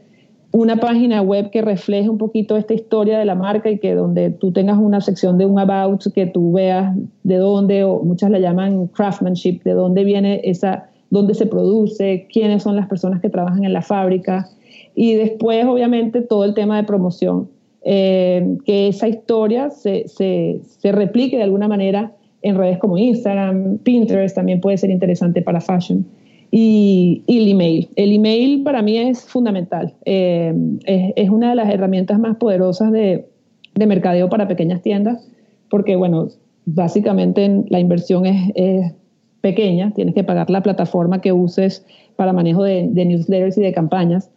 Una 0.53 0.77
página 0.77 1.23
web 1.23 1.51
que 1.51 1.63
refleje 1.63 2.09
un 2.09 2.19
poquito 2.19 2.57
esta 2.57 2.75
historia 2.75 3.19
de 3.19 3.25
la 3.25 3.35
marca 3.35 3.71
y 3.71 3.79
que 3.79 3.95
donde 3.95 4.31
tú 4.31 4.53
tengas 4.53 4.79
una 4.79 5.01
sección 5.01 5.39
de 5.39 5.47
un 5.47 5.59
about, 5.59 6.03
que 6.13 6.27
tú 6.27 6.53
veas 6.53 6.95
de 7.23 7.37
dónde, 7.37 7.85
o 7.85 8.03
muchas 8.03 8.31
le 8.31 8.41
llaman 8.41 8.89
craftsmanship, 8.89 9.63
de 9.63 9.73
dónde 9.73 10.03
viene 10.05 10.41
esa, 10.45 10.89
dónde 11.11 11.35
se 11.35 11.47
produce, 11.47 12.27
quiénes 12.33 12.65
son 12.65 12.77
las 12.77 12.89
personas 12.89 13.21
que 13.21 13.31
trabajan 13.31 13.65
en 13.65 13.73
la 13.73 13.83
fábrica, 13.83 14.49
y 14.95 15.15
después, 15.15 15.65
obviamente, 15.67 16.21
todo 16.21 16.45
el 16.45 16.55
tema 16.55 16.77
de 16.77 16.85
promoción, 16.85 17.49
eh, 17.83 18.59
que 18.67 18.89
esa 18.89 19.09
historia 19.09 19.71
se, 19.71 20.09
se, 20.09 20.61
se, 20.81 20.93
replique 20.93 21.37
de 21.39 21.45
alguna 21.45 21.69
manera 21.69 22.13
en 22.43 22.57
redes 22.57 22.79
como 22.79 22.97
Instagram, 22.99 23.79
Pinterest 23.79 24.35
también 24.35 24.61
puede 24.61 24.79
ser 24.79 24.91
interesante 24.91 25.43
para 25.43 25.61
fashion. 25.61 26.07
Y, 26.51 27.23
y 27.27 27.39
el 27.39 27.49
email. 27.49 27.89
El 27.97 28.13
email 28.13 28.63
para 28.63 28.83
mí 28.83 28.99
es 28.99 29.23
fundamental. 29.25 29.95
Eh, 30.05 30.53
es, 30.85 31.13
es, 31.17 31.31
una 31.31 31.51
de 31.51 31.57
las 31.57 31.73
herramientas 31.73 32.19
más 32.19 32.37
poderosas 32.39 32.91
de, 32.91 33.29
de, 33.75 33.87
mercadeo 33.87 34.29
para 34.29 34.49
pequeñas 34.49 34.83
tiendas, 34.83 35.29
porque, 35.69 35.95
bueno, 35.95 36.29
básicamente 36.67 37.65
la 37.69 37.79
inversión 37.79 38.27
es, 38.27 38.51
es 38.57 38.93
pequeña, 39.41 39.93
tienes 39.95 40.15
que 40.15 40.25
pagar 40.25 40.51
la 40.51 40.63
plataforma 40.63 41.21
que 41.21 41.33
uses 41.33 41.87
para 42.17 42.33
manejo 42.33 42.65
de, 42.65 42.89
de 42.91 43.05
newsletters 43.05 43.57
y 43.59 43.63
de 43.63 43.73
campañas 43.73 44.31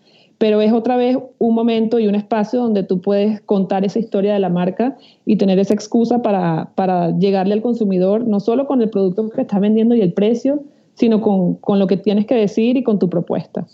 pero 0.44 0.60
es 0.60 0.74
otra 0.74 0.98
vez 0.98 1.18
un 1.40 1.56
momento 1.56 2.00
y 2.00 2.08
un 2.08 2.16
espacio 2.16 2.60
donde 2.60 2.84
tú 2.84 3.00
puedes 3.00 3.40
contar 3.40 3.86
esa 3.86 4.00
historia 4.00 4.34
de 4.34 4.42
la 4.42 4.50
marca 4.50 4.98
y 5.26 5.38
tener 5.38 5.58
esa 5.58 5.74
excusa 5.74 6.22
para, 6.22 6.74
para 6.76 7.18
llegarle 7.18 7.54
al 7.54 7.62
consumidor, 7.62 8.28
no 8.28 8.42
solo 8.42 8.68
con 8.68 8.82
el 8.82 8.90
producto 8.90 9.30
que 9.30 9.40
estás 9.40 9.62
vendiendo 9.62 9.96
y 9.96 10.02
el 10.02 10.12
precio, 10.12 10.66
sino 10.96 11.22
con, 11.22 11.56
con 11.56 11.80
lo 11.80 11.88
que 11.88 11.96
tienes 11.96 12.26
que 12.26 12.36
decir 12.36 12.76
y 12.76 12.84
con 12.84 13.00
tu 13.00 13.10
propuesta. 13.10 13.66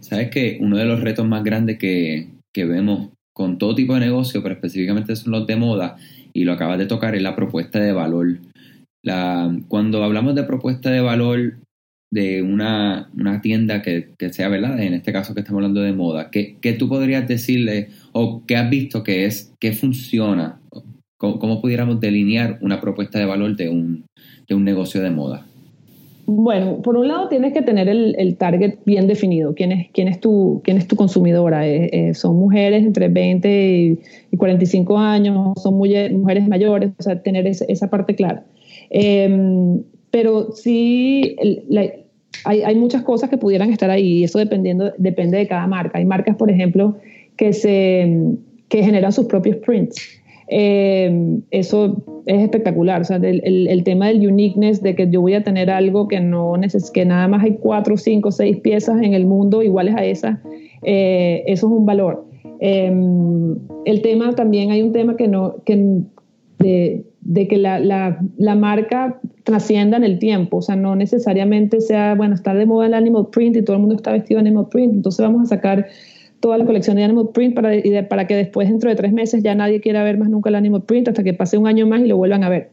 Sabes 0.00 0.30
que 0.30 0.58
uno 0.60 0.76
de 0.76 0.84
los 0.84 1.00
retos 1.00 1.26
más 1.26 1.42
grandes 1.44 1.78
que, 1.78 2.28
que 2.52 2.64
vemos 2.64 3.10
con 3.34 3.58
todo 3.58 3.74
tipo 3.74 3.94
de 3.94 4.00
negocio, 4.00 4.42
pero 4.42 4.54
específicamente 4.54 5.16
son 5.16 5.32
los 5.32 5.46
de 5.46 5.56
moda, 5.56 5.96
y 6.32 6.44
lo 6.44 6.52
acabas 6.52 6.78
de 6.78 6.86
tocar, 6.86 7.14
es 7.14 7.22
la 7.22 7.36
propuesta 7.36 7.80
de 7.80 7.92
valor. 7.92 8.38
Cuando 9.68 10.02
hablamos 10.02 10.34
de 10.34 10.44
propuesta 10.44 10.90
de 10.90 11.00
valor 11.00 11.58
de 12.10 12.42
una, 12.42 13.10
una 13.18 13.40
tienda 13.40 13.82
que, 13.82 14.10
que, 14.18 14.32
sea, 14.32 14.48
¿verdad? 14.48 14.80
En 14.80 14.94
este 14.94 15.12
caso 15.12 15.34
que 15.34 15.40
estamos 15.40 15.58
hablando 15.58 15.80
de 15.80 15.92
moda, 15.92 16.30
¿qué, 16.30 16.56
qué 16.60 16.72
tú 16.72 16.88
podrías 16.88 17.26
decirle 17.26 17.88
o 18.12 18.44
qué 18.46 18.56
has 18.56 18.70
visto 18.70 19.02
que 19.02 19.26
es, 19.26 19.52
que 19.60 19.72
funciona? 19.72 20.60
¿Cómo, 21.24 21.38
¿Cómo, 21.38 21.60
pudiéramos 21.60 22.00
delinear 22.00 22.58
una 22.60 22.80
propuesta 22.80 23.18
de 23.18 23.24
valor 23.24 23.56
de 23.56 23.70
un, 23.70 24.04
de 24.46 24.54
un 24.54 24.64
negocio 24.64 25.00
de 25.00 25.10
moda? 25.10 25.46
Bueno, 26.26 26.82
por 26.82 26.96
un 26.96 27.08
lado 27.08 27.28
tienes 27.28 27.52
que 27.52 27.62
tener 27.62 27.88
el, 27.88 28.14
el 28.18 28.36
target 28.36 28.74
bien 28.84 29.06
definido. 29.06 29.54
¿Quién 29.54 29.72
es, 29.72 29.90
quién 29.92 30.08
es, 30.08 30.20
tu, 30.20 30.60
quién 30.64 30.76
es 30.76 30.86
tu 30.86 30.96
consumidora? 30.96 31.66
Eh, 31.66 31.90
eh, 31.92 32.14
¿Son 32.14 32.36
mujeres 32.36 32.84
entre 32.84 33.08
20 33.08 33.48
y, 33.48 33.98
y 34.32 34.36
45 34.36 34.98
años? 34.98 35.52
¿Son 35.62 35.74
mujeres 35.74 36.48
mayores? 36.48 36.90
O 36.98 37.02
sea, 37.02 37.22
tener 37.22 37.46
esa, 37.46 37.64
esa 37.68 37.88
parte 37.88 38.14
clara. 38.14 38.44
Eh, 38.90 39.80
pero 40.10 40.52
sí, 40.52 41.36
hay, 42.44 42.62
hay, 42.62 42.74
muchas 42.76 43.02
cosas 43.02 43.28
que 43.30 43.36
pudieran 43.36 43.70
estar 43.70 43.90
ahí 43.90 44.18
y 44.18 44.24
eso 44.24 44.38
dependiendo, 44.38 44.92
depende 44.96 45.38
de 45.38 45.48
cada 45.48 45.66
marca. 45.66 45.98
Hay 45.98 46.04
marcas, 46.04 46.36
por 46.36 46.50
ejemplo, 46.50 46.96
que, 47.36 47.52
se, 47.52 48.20
que 48.68 48.82
generan 48.82 49.12
sus 49.12 49.26
propios 49.26 49.56
prints. 49.56 50.22
Eh, 50.56 51.40
eso 51.50 52.04
es 52.26 52.42
espectacular. 52.42 53.00
O 53.00 53.04
sea, 53.04 53.16
el, 53.16 53.40
el, 53.42 53.66
el, 53.66 53.82
tema 53.82 54.06
del 54.06 54.24
uniqueness, 54.24 54.80
de 54.80 54.94
que 54.94 55.10
yo 55.10 55.20
voy 55.20 55.34
a 55.34 55.42
tener 55.42 55.68
algo 55.68 56.06
que 56.06 56.20
no 56.20 56.56
neces 56.56 56.92
que 56.92 57.04
nada 57.04 57.26
más 57.26 57.42
hay 57.42 57.56
cuatro, 57.56 57.96
cinco, 57.96 58.30
seis 58.30 58.58
piezas 58.58 59.02
en 59.02 59.14
el 59.14 59.26
mundo 59.26 59.64
iguales 59.64 59.96
a 59.96 60.04
esas, 60.04 60.38
eh, 60.82 61.42
eso 61.48 61.66
es 61.66 61.72
un 61.72 61.86
valor. 61.86 62.24
Eh, 62.60 62.88
el 63.84 64.02
tema 64.02 64.32
también, 64.36 64.70
hay 64.70 64.82
un 64.82 64.92
tema 64.92 65.16
que 65.16 65.26
no, 65.26 65.56
que 65.64 66.02
de, 66.60 67.04
de 67.22 67.48
que 67.48 67.56
la, 67.58 67.80
la, 67.80 68.20
la, 68.36 68.54
marca 68.54 69.20
trascienda 69.42 69.96
en 69.96 70.04
el 70.04 70.20
tiempo, 70.20 70.58
o 70.58 70.62
sea, 70.62 70.76
no 70.76 70.94
necesariamente 70.94 71.80
sea, 71.80 72.14
bueno, 72.14 72.36
está 72.36 72.54
de 72.54 72.64
moda 72.64 72.86
el 72.86 72.94
animal 72.94 73.26
print 73.32 73.56
y 73.56 73.62
todo 73.62 73.74
el 73.74 73.80
mundo 73.80 73.96
está 73.96 74.12
vestido 74.12 74.40
de 74.40 74.48
animal 74.48 74.68
print, 74.70 74.94
entonces 74.94 75.20
vamos 75.20 75.42
a 75.42 75.46
sacar 75.46 75.86
toda 76.44 76.58
la 76.58 76.66
colección 76.66 76.96
de 76.96 77.04
Animal 77.04 77.30
Print 77.32 77.54
para, 77.54 77.70
para 78.06 78.26
que 78.26 78.36
después, 78.36 78.68
dentro 78.68 78.90
de 78.90 78.96
tres 78.96 79.14
meses, 79.14 79.42
ya 79.42 79.54
nadie 79.54 79.80
quiera 79.80 80.04
ver 80.04 80.18
más 80.18 80.28
nunca 80.28 80.50
el 80.50 80.56
Animal 80.56 80.82
Print 80.82 81.08
hasta 81.08 81.24
que 81.24 81.32
pase 81.32 81.56
un 81.56 81.66
año 81.66 81.86
más 81.86 82.02
y 82.02 82.06
lo 82.06 82.18
vuelvan 82.18 82.44
a 82.44 82.50
ver. 82.50 82.68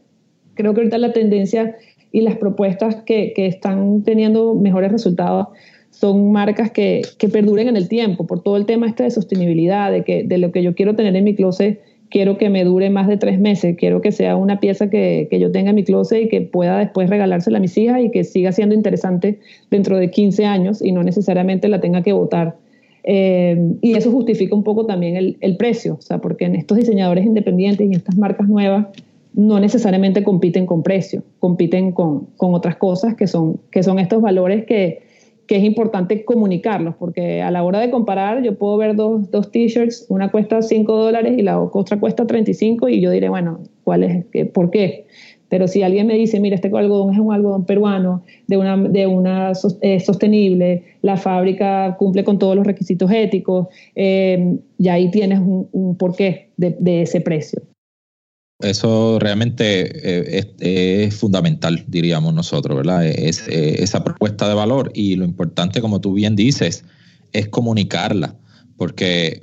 Creo 0.52 0.74
que 0.74 0.80
ahorita 0.82 0.98
la 0.98 1.14
tendencia 1.14 1.74
y 2.12 2.20
las 2.20 2.36
propuestas 2.36 2.96
que, 3.06 3.32
que 3.34 3.46
están 3.46 4.02
teniendo 4.02 4.54
mejores 4.54 4.92
resultados 4.92 5.46
son 5.88 6.32
marcas 6.32 6.70
que, 6.70 7.00
que, 7.16 7.30
perduren 7.30 7.66
en 7.66 7.78
el 7.78 7.88
tiempo, 7.88 8.26
por 8.26 8.42
todo 8.42 8.58
el 8.58 8.66
tema 8.66 8.86
este 8.86 9.04
de 9.04 9.10
sostenibilidad, 9.10 9.90
de, 9.90 10.04
que, 10.04 10.22
de 10.22 10.36
lo 10.36 10.52
que 10.52 10.62
yo 10.62 10.74
quiero 10.74 10.94
tener 10.94 11.16
en 11.16 11.24
mi 11.24 11.34
closet, 11.34 11.80
quiero 12.10 12.36
que 12.36 12.50
me 12.50 12.64
dure 12.64 12.90
más 12.90 13.08
de 13.08 13.16
tres 13.16 13.40
meses, 13.40 13.76
quiero 13.78 14.02
que 14.02 14.12
sea 14.12 14.36
una 14.36 14.60
pieza 14.60 14.90
que, 14.90 15.28
que 15.30 15.40
yo 15.40 15.50
tenga 15.50 15.70
en 15.70 15.76
mi 15.76 15.84
closet 15.84 16.24
y 16.24 16.28
que 16.28 16.42
pueda 16.42 16.76
después 16.76 17.08
regalársela 17.08 17.56
a 17.56 17.60
mis 17.62 17.78
hijas 17.78 18.02
y 18.02 18.10
que 18.10 18.22
siga 18.22 18.52
siendo 18.52 18.74
interesante 18.74 19.40
dentro 19.70 19.96
de 19.96 20.10
15 20.10 20.44
años 20.44 20.82
y 20.82 20.92
no 20.92 21.02
necesariamente 21.02 21.68
la 21.68 21.80
tenga 21.80 22.02
que 22.02 22.12
votar 22.12 22.56
eh, 23.04 23.76
y 23.80 23.94
eso 23.94 24.10
justifica 24.12 24.54
un 24.54 24.62
poco 24.62 24.86
también 24.86 25.16
el, 25.16 25.36
el, 25.40 25.56
precio, 25.56 25.96
o 25.98 26.02
sea, 26.02 26.18
porque 26.18 26.44
en 26.44 26.54
estos 26.54 26.78
diseñadores 26.78 27.26
independientes 27.26 27.90
y 27.90 27.94
estas 27.94 28.16
marcas 28.16 28.48
nuevas 28.48 28.86
no 29.34 29.58
necesariamente 29.58 30.22
compiten 30.22 30.66
con 30.66 30.82
precio, 30.82 31.22
compiten 31.38 31.92
con, 31.92 32.26
con 32.36 32.54
otras 32.54 32.76
cosas 32.76 33.14
que 33.14 33.26
son, 33.26 33.60
que 33.70 33.82
son 33.82 33.98
estos 33.98 34.20
valores 34.20 34.66
que, 34.66 35.02
que 35.46 35.56
es 35.56 35.64
importante 35.64 36.24
comunicarlos, 36.24 36.94
porque 36.96 37.42
a 37.42 37.50
la 37.50 37.64
hora 37.64 37.80
de 37.80 37.90
comparar 37.90 38.42
yo 38.42 38.56
puedo 38.56 38.76
ver 38.76 38.94
dos, 38.94 39.30
dos 39.30 39.50
t-shirts, 39.50 40.06
una 40.08 40.30
cuesta 40.30 40.62
5 40.62 40.96
dólares 40.96 41.34
y 41.36 41.42
la 41.42 41.60
otra 41.60 41.98
cuesta 41.98 42.26
35 42.26 42.88
y 42.88 43.00
yo 43.00 43.10
diré, 43.10 43.28
bueno, 43.28 43.60
¿cuál 43.84 44.04
es? 44.04 44.24
¿Por 44.52 44.70
qué? 44.70 45.06
Pero 45.52 45.68
si 45.68 45.82
alguien 45.82 46.06
me 46.06 46.14
dice, 46.14 46.40
mira, 46.40 46.54
este 46.54 46.68
algodón 46.68 47.12
es 47.12 47.20
un 47.20 47.30
algodón 47.30 47.66
peruano, 47.66 48.24
de 48.46 48.56
una, 48.56 48.74
de 48.74 49.06
una 49.06 49.52
eh, 49.82 50.00
sostenible, 50.00 50.96
la 51.02 51.18
fábrica 51.18 51.94
cumple 51.98 52.24
con 52.24 52.38
todos 52.38 52.56
los 52.56 52.66
requisitos 52.66 53.10
éticos, 53.12 53.66
eh, 53.94 54.56
y 54.78 54.88
ahí 54.88 55.10
tienes 55.10 55.40
un, 55.40 55.94
porqué 55.98 56.52
de, 56.56 57.02
ese 57.02 57.20
precio. 57.20 57.60
Eso 58.60 59.18
realmente 59.18 59.90
eh, 60.38 60.54
es, 60.58 61.14
fundamental, 61.16 61.84
diríamos 61.86 62.32
nosotros, 62.32 62.74
¿verdad? 62.74 63.06
Es, 63.06 63.46
esa 63.46 64.02
propuesta 64.02 64.48
de 64.48 64.54
valor 64.54 64.90
y 64.94 65.16
lo 65.16 65.26
importante, 65.26 65.82
como 65.82 66.00
tú 66.00 66.14
bien 66.14 66.34
dices, 66.34 66.82
es 67.34 67.48
comunicarla, 67.48 68.36
porque 68.78 69.42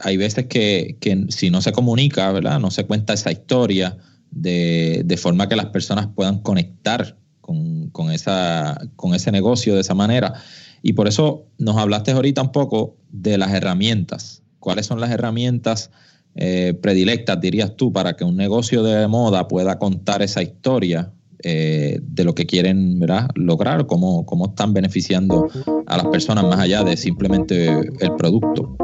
hay 0.00 0.18
veces 0.18 0.48
que, 0.48 0.98
que 1.00 1.24
si 1.30 1.48
no 1.48 1.62
se 1.62 1.72
comunica, 1.72 2.30
¿verdad? 2.30 2.60
No 2.60 2.70
se 2.70 2.84
cuenta 2.84 3.14
esa 3.14 3.32
historia, 3.32 3.96
de, 4.30 5.18
forma 5.20 5.48
que 5.48 5.56
las 5.56 5.66
personas 5.66 6.08
puedan 6.14 6.38
conectar 6.38 7.16
con, 7.40 8.10
esa, 8.12 8.80
con 8.96 9.14
ese 9.14 9.32
negocio 9.32 9.74
de 9.74 9.80
esa 9.80 9.94
manera. 9.94 10.34
Y 10.82 10.92
por 10.92 11.08
eso 11.08 11.46
nos 11.58 11.76
hablaste 11.76 12.12
ahorita 12.12 12.42
un 12.42 12.52
poco 12.52 12.96
de 13.10 13.38
las 13.38 13.52
herramientas. 13.52 14.42
¿Cuáles 14.58 14.86
son 14.86 15.00
las 15.00 15.10
herramientas 15.10 15.90
eh, 16.34 16.74
predilectas, 16.80 17.40
dirías 17.40 17.76
tú, 17.76 17.92
para 17.92 18.14
que 18.14 18.24
un 18.24 18.36
negocio 18.36 18.82
de 18.82 19.06
moda 19.08 19.48
pueda 19.48 19.78
contar 19.78 20.20
esa 20.20 20.42
historia 20.42 21.12
eh, 21.42 21.98
de 22.02 22.24
lo 22.24 22.34
que 22.34 22.44
quieren 22.44 23.00
lograr, 23.36 23.86
cómo, 23.86 24.26
cómo 24.26 24.48
están 24.48 24.74
beneficiando 24.74 25.48
a 25.86 25.96
las 25.96 26.06
personas 26.08 26.44
más 26.44 26.58
allá 26.58 26.82
de 26.84 26.96
simplemente 26.96 27.68
el 27.68 28.14
producto? 28.16 28.76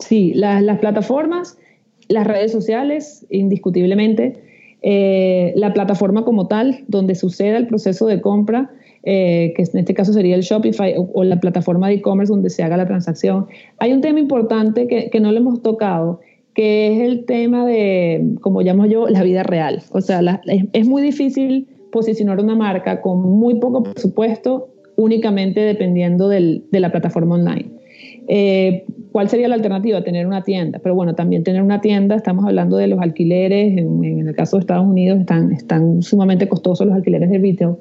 Sí, 0.00 0.32
las 0.34 0.78
plataformas 0.80 1.56
las 2.08 2.26
redes 2.26 2.52
sociales, 2.52 3.26
indiscutiblemente, 3.30 4.42
eh, 4.82 5.52
la 5.56 5.72
plataforma 5.72 6.24
como 6.24 6.48
tal, 6.48 6.84
donde 6.88 7.14
suceda 7.14 7.56
el 7.56 7.66
proceso 7.66 8.06
de 8.06 8.20
compra, 8.20 8.70
eh, 9.04 9.52
que 9.56 9.62
en 9.62 9.78
este 9.78 9.94
caso 9.94 10.12
sería 10.12 10.36
el 10.36 10.42
Shopify 10.42 10.94
o, 10.96 11.24
la 11.24 11.40
plataforma 11.40 11.88
de 11.88 11.94
e-commerce 11.94 12.32
donde 12.32 12.50
se 12.50 12.62
haga 12.62 12.76
la 12.76 12.86
transacción. 12.86 13.46
Hay 13.78 13.92
un 13.92 14.00
tema 14.00 14.20
importante 14.20 14.86
que, 14.86 15.10
que, 15.10 15.20
no 15.20 15.32
le 15.32 15.38
hemos 15.38 15.62
tocado, 15.62 16.20
que 16.54 16.92
es 16.92 17.00
el 17.08 17.24
tema 17.24 17.66
de, 17.66 18.36
como 18.40 18.62
llamo 18.62 18.86
yo, 18.86 19.08
la 19.08 19.22
vida 19.22 19.42
real. 19.42 19.82
O 19.92 20.00
sea, 20.00 20.40
es, 20.72 20.86
muy 20.86 21.02
difícil 21.02 21.68
posicionar 21.90 22.40
una 22.40 22.54
marca 22.54 23.00
con 23.00 23.22
muy 23.22 23.56
poco 23.56 23.82
presupuesto 23.82 24.68
únicamente 24.96 25.60
dependiendo 25.60 26.28
del, 26.28 26.64
de 26.70 26.80
la 26.80 26.92
plataforma 26.92 27.36
online. 27.36 27.70
Eh, 28.28 28.84
¿Cuál 29.12 29.28
sería 29.28 29.48
la 29.48 29.56
alternativa? 29.56 30.02
Tener 30.02 30.26
una 30.26 30.42
tienda. 30.42 30.78
Pero 30.82 30.94
bueno, 30.94 31.14
también 31.14 31.44
tener 31.44 31.62
una 31.62 31.80
tienda, 31.80 32.16
estamos 32.16 32.44
hablando 32.46 32.76
de 32.76 32.86
los 32.86 33.00
alquileres, 33.00 33.76
en, 33.76 34.26
el 34.26 34.34
caso 34.34 34.56
de 34.56 34.60
Estados 34.60 34.86
Unidos 34.86 35.20
están, 35.20 35.52
están 35.52 36.02
sumamente 36.02 36.48
costosos 36.48 36.86
los 36.86 36.96
alquileres 36.96 37.30
de 37.30 37.38
retail. 37.38 37.74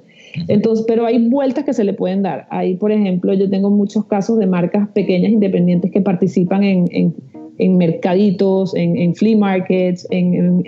Entonces, 0.47 0.85
pero 0.87 1.05
hay 1.05 1.29
vueltas 1.29 1.63
que 1.63 1.73
se 1.73 1.83
le 1.83 1.93
pueden 1.93 2.21
dar. 2.21 2.47
Ahí, 2.49 2.75
por 2.75 2.91
ejemplo, 2.91 3.33
yo 3.33 3.49
tengo 3.49 3.69
muchos 3.69 4.05
casos 4.05 4.39
de 4.39 4.47
marcas 4.47 4.89
pequeñas 4.89 5.31
independientes 5.31 5.91
que 5.91 6.01
participan 6.01 6.63
en, 6.63 6.85
en, 6.91 7.13
en 7.57 7.77
mercaditos, 7.77 8.73
en, 8.75 9.13
flea 9.15 9.37
markets, 9.37 10.07
en, 10.09 10.63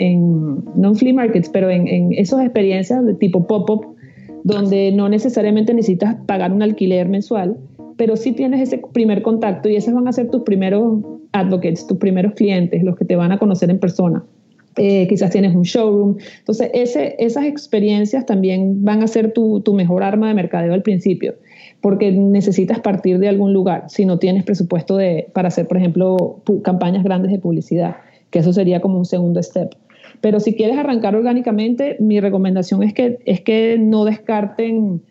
no 0.75 0.89
en 0.89 0.95
flea 0.95 1.13
markets, 1.13 1.49
pero 1.49 1.69
en, 1.69 2.13
esas 2.13 2.41
experiencias 2.41 3.05
de 3.05 3.13
tipo 3.15 3.47
pop-up, 3.47 3.95
donde 4.43 4.91
no 4.91 5.09
necesariamente 5.09 5.73
necesitas 5.73 6.15
pagar 6.27 6.51
un 6.51 6.61
alquiler 6.61 7.07
mensual, 7.09 7.57
pero 8.03 8.17
sí 8.17 8.33
tienes 8.33 8.59
ese 8.59 8.81
primer 8.91 9.21
contacto 9.21 9.69
y 9.69 9.77
esos 9.77 9.93
van 9.93 10.09
a 10.09 10.11
ser 10.11 10.29
tus 10.29 10.43
primeros 10.43 11.05
advocates, 11.31 11.87
tus 11.87 11.97
primeros 11.99 12.33
clientes, 12.33 12.83
los 12.83 12.97
que 12.97 13.05
te 13.05 13.15
van 13.15 13.31
a 13.31 13.39
conocer 13.39 13.69
en 13.69 13.79
persona. 13.79 14.25
Eh, 14.75 15.07
quizás 15.07 15.31
tienes 15.31 15.55
un 15.55 15.61
showroom. 15.61 16.17
Entonces, 16.39 16.69
ese, 16.73 17.15
esas 17.17 17.45
experiencias 17.45 18.25
también 18.25 18.83
van 18.83 19.03
a 19.03 19.07
ser 19.07 19.31
tu, 19.31 19.61
tu, 19.61 19.73
mejor 19.73 20.03
arma 20.03 20.27
de 20.27 20.33
mercadeo 20.33 20.73
al 20.73 20.81
principio, 20.81 21.35
porque 21.79 22.11
necesitas 22.11 22.81
partir 22.81 23.19
de 23.19 23.29
algún 23.29 23.53
lugar 23.53 23.85
si 23.87 24.05
no 24.05 24.19
tienes 24.19 24.43
presupuesto 24.43 24.97
de, 24.97 25.29
para 25.33 25.47
hacer, 25.47 25.65
por 25.69 25.77
ejemplo, 25.77 26.41
campañas 26.61 27.05
grandes 27.05 27.31
de 27.31 27.39
publicidad, 27.39 27.95
que 28.31 28.39
eso 28.39 28.51
sería 28.51 28.81
como 28.81 28.97
un 28.97 29.05
segundo 29.05 29.41
step. 29.41 29.69
Pero 30.19 30.41
si 30.41 30.55
quieres 30.55 30.77
arrancar 30.77 31.15
orgánicamente, 31.15 31.95
mi 32.01 32.19
recomendación 32.19 32.83
es 32.83 32.93
que, 32.93 33.19
es 33.23 33.39
que 33.39 33.77
no 33.79 34.03
descarten 34.03 35.03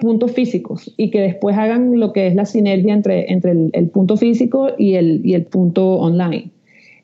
puntos 0.00 0.32
físicos 0.32 0.92
y 0.96 1.10
que 1.10 1.20
después 1.20 1.56
hagan 1.56 2.00
lo 2.00 2.12
que 2.12 2.26
es 2.26 2.34
la 2.34 2.46
sinergia 2.46 2.92
entre, 2.92 3.30
entre 3.32 3.52
el, 3.52 3.88
punto 3.90 4.16
físico 4.16 4.70
y 4.76 4.94
el, 4.94 5.20
y 5.24 5.34
el 5.34 5.44
punto 5.44 5.96
online. 5.96 6.50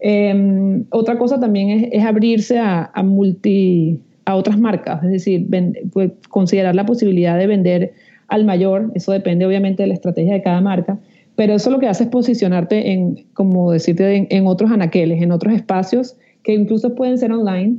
Em, 0.01 0.85
otra 0.91 1.17
cosa 1.19 1.39
también 1.39 1.91
es, 1.93 2.05
abrirse 2.05 2.59
a, 2.59 2.91
multi, 3.05 4.01
a 4.25 4.35
otras 4.35 4.59
marcas, 4.59 5.05
es 5.05 5.11
decir, 5.11 5.47
pues, 5.93 6.11
considerar 6.29 6.75
la 6.75 6.85
posibilidad 6.87 7.39
de 7.39 7.47
vender 7.47 7.93
al 8.29 8.45
mayor, 8.45 8.91
eso 8.95 9.13
depende 9.13 9.47
obviamente 9.47 9.85
de 9.85 9.89
la 9.89 9.95
estrategia 9.95 10.35
de 10.35 10.43
cada 10.43 10.61
marca, 10.61 10.99
pero 11.37 11.55
eso 11.55 11.71
lo 11.71 11.79
que 11.79 11.87
hace 11.87 12.05
es 12.05 12.11
posicionarte 12.11 12.93
en, 12.93 13.27
como 13.35 13.71
decirte, 13.71 14.17
en, 14.17 14.27
en 14.31 14.47
otros 14.47 14.71
anaqueles, 14.71 15.23
en 15.23 15.31
otros 15.31 15.55
espacios 15.55 16.17
que 16.43 16.55
incluso 16.55 16.95
pueden 16.95 17.19
ser 17.19 17.33
online 17.33 17.77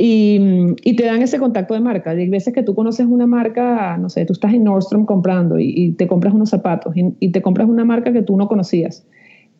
y, 0.00 0.94
te 0.94 1.04
dan 1.04 1.22
ese 1.22 1.40
contacto 1.40 1.74
de 1.74 1.80
marca. 1.80 2.10
Hay 2.10 2.28
veces 2.28 2.54
que 2.54 2.62
tú 2.62 2.76
conoces 2.76 3.06
una 3.06 3.26
marca, 3.26 3.96
no 3.98 4.08
sé, 4.08 4.24
tú 4.26 4.32
estás 4.32 4.54
en 4.54 4.62
Nordstrom 4.62 5.04
comprando 5.04 5.58
y, 5.58 5.92
te 5.92 6.06
compras 6.06 6.32
unos 6.34 6.50
zapatos 6.50 6.94
y, 6.94 7.30
te 7.30 7.42
compras 7.42 7.68
una 7.68 7.84
marca 7.84 8.12
que 8.12 8.22
tú 8.22 8.36
no 8.36 8.46
conocías. 8.46 9.04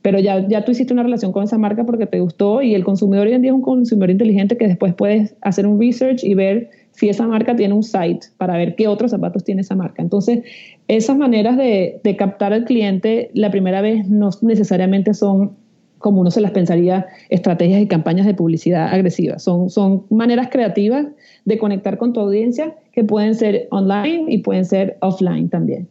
Pero 0.01 0.21
ya, 0.21 0.47
ya 0.47 0.65
tú 0.65 0.71
hiciste 0.71 0.93
una 0.93 1.03
relación 1.03 1.33
con 1.33 1.43
esa 1.43 1.59
marca 1.59 1.85
porque 1.85 2.07
te 2.07 2.21
gustó 2.21 2.63
y 2.63 2.77
el 2.77 2.85
consumidor 2.85 3.27
hoy 3.27 3.33
en 3.33 3.43
día 3.43 3.51
es 3.51 3.57
un 3.57 3.63
consumidor 3.63 4.11
inteligente 4.11 4.57
que 4.57 4.69
después 4.69 4.95
puedes 4.95 5.35
hacer 5.41 5.67
un 5.67 5.81
research 5.81 6.23
y 6.23 6.35
ver 6.35 6.71
si 6.93 7.09
esa 7.09 7.27
marca 7.27 7.57
tiene 7.57 7.75
un 7.75 7.83
site 7.83 8.29
para 8.37 8.57
ver 8.57 8.77
qué 8.77 8.87
otros 8.87 9.11
zapatos 9.11 9.43
tiene 9.43 9.63
esa 9.63 9.75
marca. 9.75 10.03
Entonces, 10.03 10.45
esas 10.87 11.17
maneras 11.17 11.57
de, 11.57 12.01
de 12.05 12.17
captar 12.17 12.53
al 12.53 12.65
cliente 12.65 13.33
la 13.35 13.51
primera 13.51 13.81
vez 13.81 14.09
no 14.09 14.31
necesariamente 14.43 15.15
son 15.15 15.57
como 15.99 16.21
uno 16.21 16.31
se 16.31 16.41
las 16.41 16.53
pensaría, 16.53 17.07
estrategias 17.29 17.83
y 17.83 17.87
campañas 17.87 18.27
de 18.27 18.35
publicidad 18.35 18.93
agresivas. 18.93 19.43
Son, 19.43 19.69
son 19.71 20.05
maneras 20.11 20.49
creativas 20.51 21.07
de 21.45 21.59
conectar 21.59 21.99
con 21.99 22.13
tu 22.13 22.21
audiencia 22.21 22.75
que 22.93 23.05
pueden 23.05 23.35
ser 23.35 23.69
online 23.71 24.27
y 24.29 24.39
pueden 24.39 24.65
ser 24.65 24.97
offline 25.01 25.49
también. 25.49 25.89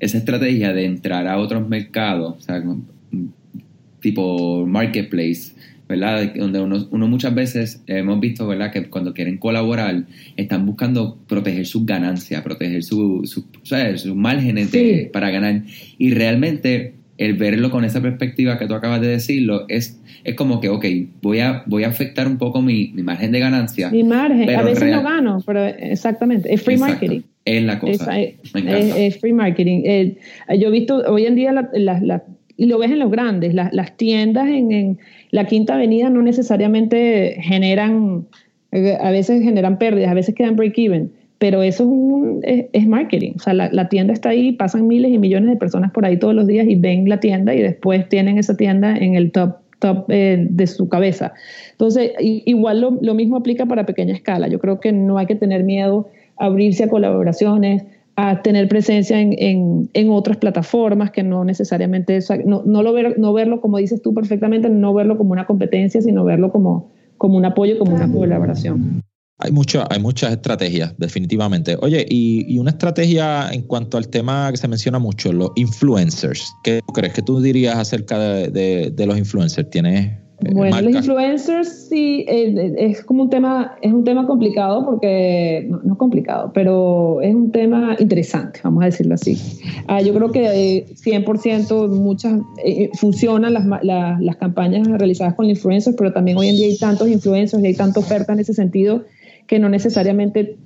Esa 0.00 0.18
estrategia 0.18 0.72
de 0.72 0.84
entrar 0.84 1.26
a 1.28 1.38
otros 1.38 1.68
mercados, 1.68 2.36
o 2.36 2.40
sea, 2.40 2.62
tipo 4.00 4.66
marketplace, 4.66 5.52
¿verdad? 5.88 6.34
Donde 6.34 6.60
uno, 6.60 6.88
uno, 6.90 7.06
muchas 7.06 7.34
veces 7.34 7.82
hemos 7.86 8.18
visto, 8.18 8.46
¿verdad? 8.46 8.72
Que 8.72 8.88
cuando 8.88 9.14
quieren 9.14 9.38
colaborar 9.38 10.04
están 10.36 10.66
buscando 10.66 11.18
proteger 11.28 11.66
sus 11.66 11.86
ganancias, 11.86 12.42
proteger 12.42 12.82
sus 12.82 13.30
su, 13.30 13.46
su 13.96 14.14
márgenes 14.16 14.70
para 15.12 15.30
ganar. 15.30 15.62
Y 15.98 16.12
realmente 16.14 16.94
el 17.18 17.34
verlo 17.34 17.70
con 17.70 17.84
esa 17.84 18.00
perspectiva 18.00 18.58
que 18.58 18.66
tú 18.66 18.74
acabas 18.74 19.00
de 19.00 19.08
decirlo 19.08 19.66
es, 19.68 20.00
es 20.24 20.34
como 20.34 20.60
que, 20.60 20.68
ok, 20.68 20.84
voy 21.20 21.40
a, 21.40 21.62
voy 21.66 21.84
a 21.84 21.88
afectar 21.88 22.26
un 22.26 22.38
poco 22.38 22.62
mi, 22.62 22.92
margen 22.94 23.32
de 23.32 23.38
ganancia. 23.38 23.90
Mi 23.90 24.02
margen, 24.02 24.48
a 24.50 24.62
veces 24.62 24.90
no 24.90 25.02
gano, 25.02 25.42
pero 25.44 25.64
exactamente, 25.64 26.52
es 26.52 26.62
free 26.62 26.76
marketing. 26.76 27.20
Es 27.44 27.62
la 27.64 27.78
cosa. 27.78 28.18
Es, 28.18 29.18
free 29.18 29.32
marketing. 29.32 29.82
Eh, 29.84 30.16
yo 30.58 30.68
he 30.68 30.70
visto 30.70 31.02
hoy 31.08 31.26
en 31.26 31.34
día, 31.34 31.52
la, 31.52 32.22
y 32.56 32.66
lo 32.66 32.78
ves 32.78 32.90
en 32.90 32.98
los 32.98 33.10
grandes, 33.10 33.54
las 33.54 33.96
tiendas 33.96 34.48
en, 34.48 34.72
en, 34.72 34.98
la 35.30 35.46
Quinta 35.46 35.74
Avenida 35.74 36.10
no 36.10 36.22
necesariamente 36.22 37.36
generan, 37.40 38.26
eh, 38.70 38.96
a 39.00 39.10
veces 39.10 39.42
generan 39.42 39.78
pérdidas, 39.78 40.10
a 40.10 40.14
veces 40.14 40.34
quedan 40.34 40.56
break-even 40.56 41.10
pero 41.42 41.60
eso 41.64 41.82
es, 41.82 41.88
un, 41.88 42.40
es, 42.44 42.86
marketing. 42.86 43.32
O 43.34 43.40
sea, 43.40 43.52
la, 43.52 43.88
tienda 43.88 44.12
está 44.12 44.28
ahí, 44.28 44.52
pasan 44.52 44.86
miles 44.86 45.10
y 45.10 45.18
millones 45.18 45.50
de 45.50 45.56
personas 45.56 45.90
por 45.90 46.04
ahí 46.04 46.16
todos 46.16 46.36
los 46.36 46.46
días 46.46 46.68
y 46.68 46.76
ven 46.76 47.08
la 47.08 47.18
tienda 47.18 47.52
y 47.52 47.60
después 47.60 48.08
tienen 48.08 48.38
esa 48.38 48.56
tienda 48.56 48.96
en 48.96 49.16
el 49.16 49.32
top, 49.32 49.56
top 49.80 50.04
eh, 50.08 50.46
de 50.48 50.66
su 50.68 50.88
cabeza. 50.88 51.32
Entonces, 51.72 52.12
igual 52.20 52.80
lo, 52.80 52.96
lo, 53.02 53.14
mismo 53.14 53.38
aplica 53.38 53.66
para 53.66 53.84
pequeña 53.86 54.14
escala. 54.14 54.46
Yo 54.46 54.60
creo 54.60 54.78
que 54.78 54.92
no 54.92 55.18
hay 55.18 55.26
que 55.26 55.34
tener 55.34 55.64
miedo 55.64 56.08
a 56.36 56.44
abrirse 56.44 56.84
a 56.84 56.88
colaboraciones, 56.88 57.82
a 58.14 58.40
tener 58.42 58.68
presencia 58.68 59.20
en, 59.20 59.34
en, 59.36 59.90
en 59.94 60.10
otras 60.10 60.36
plataformas 60.36 61.10
que 61.10 61.24
no 61.24 61.44
necesariamente, 61.44 62.20
no, 62.46 62.62
no, 62.64 62.84
lo 62.84 62.92
ver, 62.92 63.18
no 63.18 63.32
verlo 63.32 63.60
como 63.60 63.78
dices 63.78 64.00
tú 64.00 64.14
perfectamente, 64.14 64.68
no 64.68 64.94
verlo 64.94 65.18
como 65.18 65.32
una 65.32 65.46
competencia, 65.46 66.00
sino 66.02 66.22
verlo 66.22 66.52
como, 66.52 66.92
como 67.18 67.36
un 67.36 67.46
apoyo, 67.46 67.80
como 67.80 67.96
una 67.96 68.08
colaboración. 68.12 69.02
Hay, 69.44 69.50
mucho, 69.50 69.84
hay 69.90 69.98
muchas 70.00 70.30
estrategias, 70.32 70.94
definitivamente. 70.98 71.76
Oye, 71.80 72.06
y, 72.08 72.58
una 72.58 72.70
estrategia 72.70 73.50
en 73.50 73.62
cuanto 73.62 73.96
al 73.96 74.08
tema 74.08 74.48
que 74.52 74.56
se 74.56 74.68
menciona 74.68 75.00
mucho, 75.00 75.32
los 75.32 75.50
influencers. 75.56 76.54
¿Qué 76.62 76.80
crees 76.94 77.12
que 77.12 77.22
tú 77.22 77.40
dirías 77.40 77.76
acerca 77.76 78.18
de, 78.20 79.04
los 79.04 79.18
influencers? 79.18 79.68
¿Tienes 79.68 80.12
bueno, 80.50 80.80
los 80.80 80.94
influencers 80.94 81.86
sí 81.88 82.24
eh, 82.26 82.74
es 82.76 83.04
como 83.04 83.24
un 83.24 83.30
tema, 83.30 83.76
es 83.80 83.92
un 83.92 84.02
tema 84.02 84.26
complicado 84.26 84.84
porque, 84.84 85.66
no, 85.68 85.80
no, 85.84 85.96
complicado, 85.96 86.50
pero 86.52 87.20
es 87.22 87.32
un 87.32 87.52
tema 87.52 87.96
interesante, 88.00 88.58
vamos 88.64 88.82
a 88.82 88.86
decirlo 88.86 89.14
así. 89.14 89.38
Ah, 89.86 90.02
yo 90.02 90.12
creo 90.14 90.32
que 90.32 90.86
100% 91.04 91.88
muchas 91.88 92.40
eh, 92.64 92.90
funcionan 92.94 93.54
las, 93.54 93.64
las, 93.82 94.36
campañas 94.36 94.86
realizadas 94.88 95.34
con 95.34 95.46
influencers, 95.46 95.94
pero 95.96 96.12
también 96.12 96.36
hoy 96.36 96.48
en 96.48 96.56
día 96.56 96.66
hay 96.66 96.78
tantos 96.78 97.08
influencers 97.08 97.62
y 97.62 97.66
hay 97.68 97.74
tanta 97.74 98.00
oferta 98.00 98.32
en 98.32 98.40
ese 98.40 98.54
sentido 98.54 99.04
que 99.46 99.58
no 99.58 99.68
necesariamente 99.68 100.56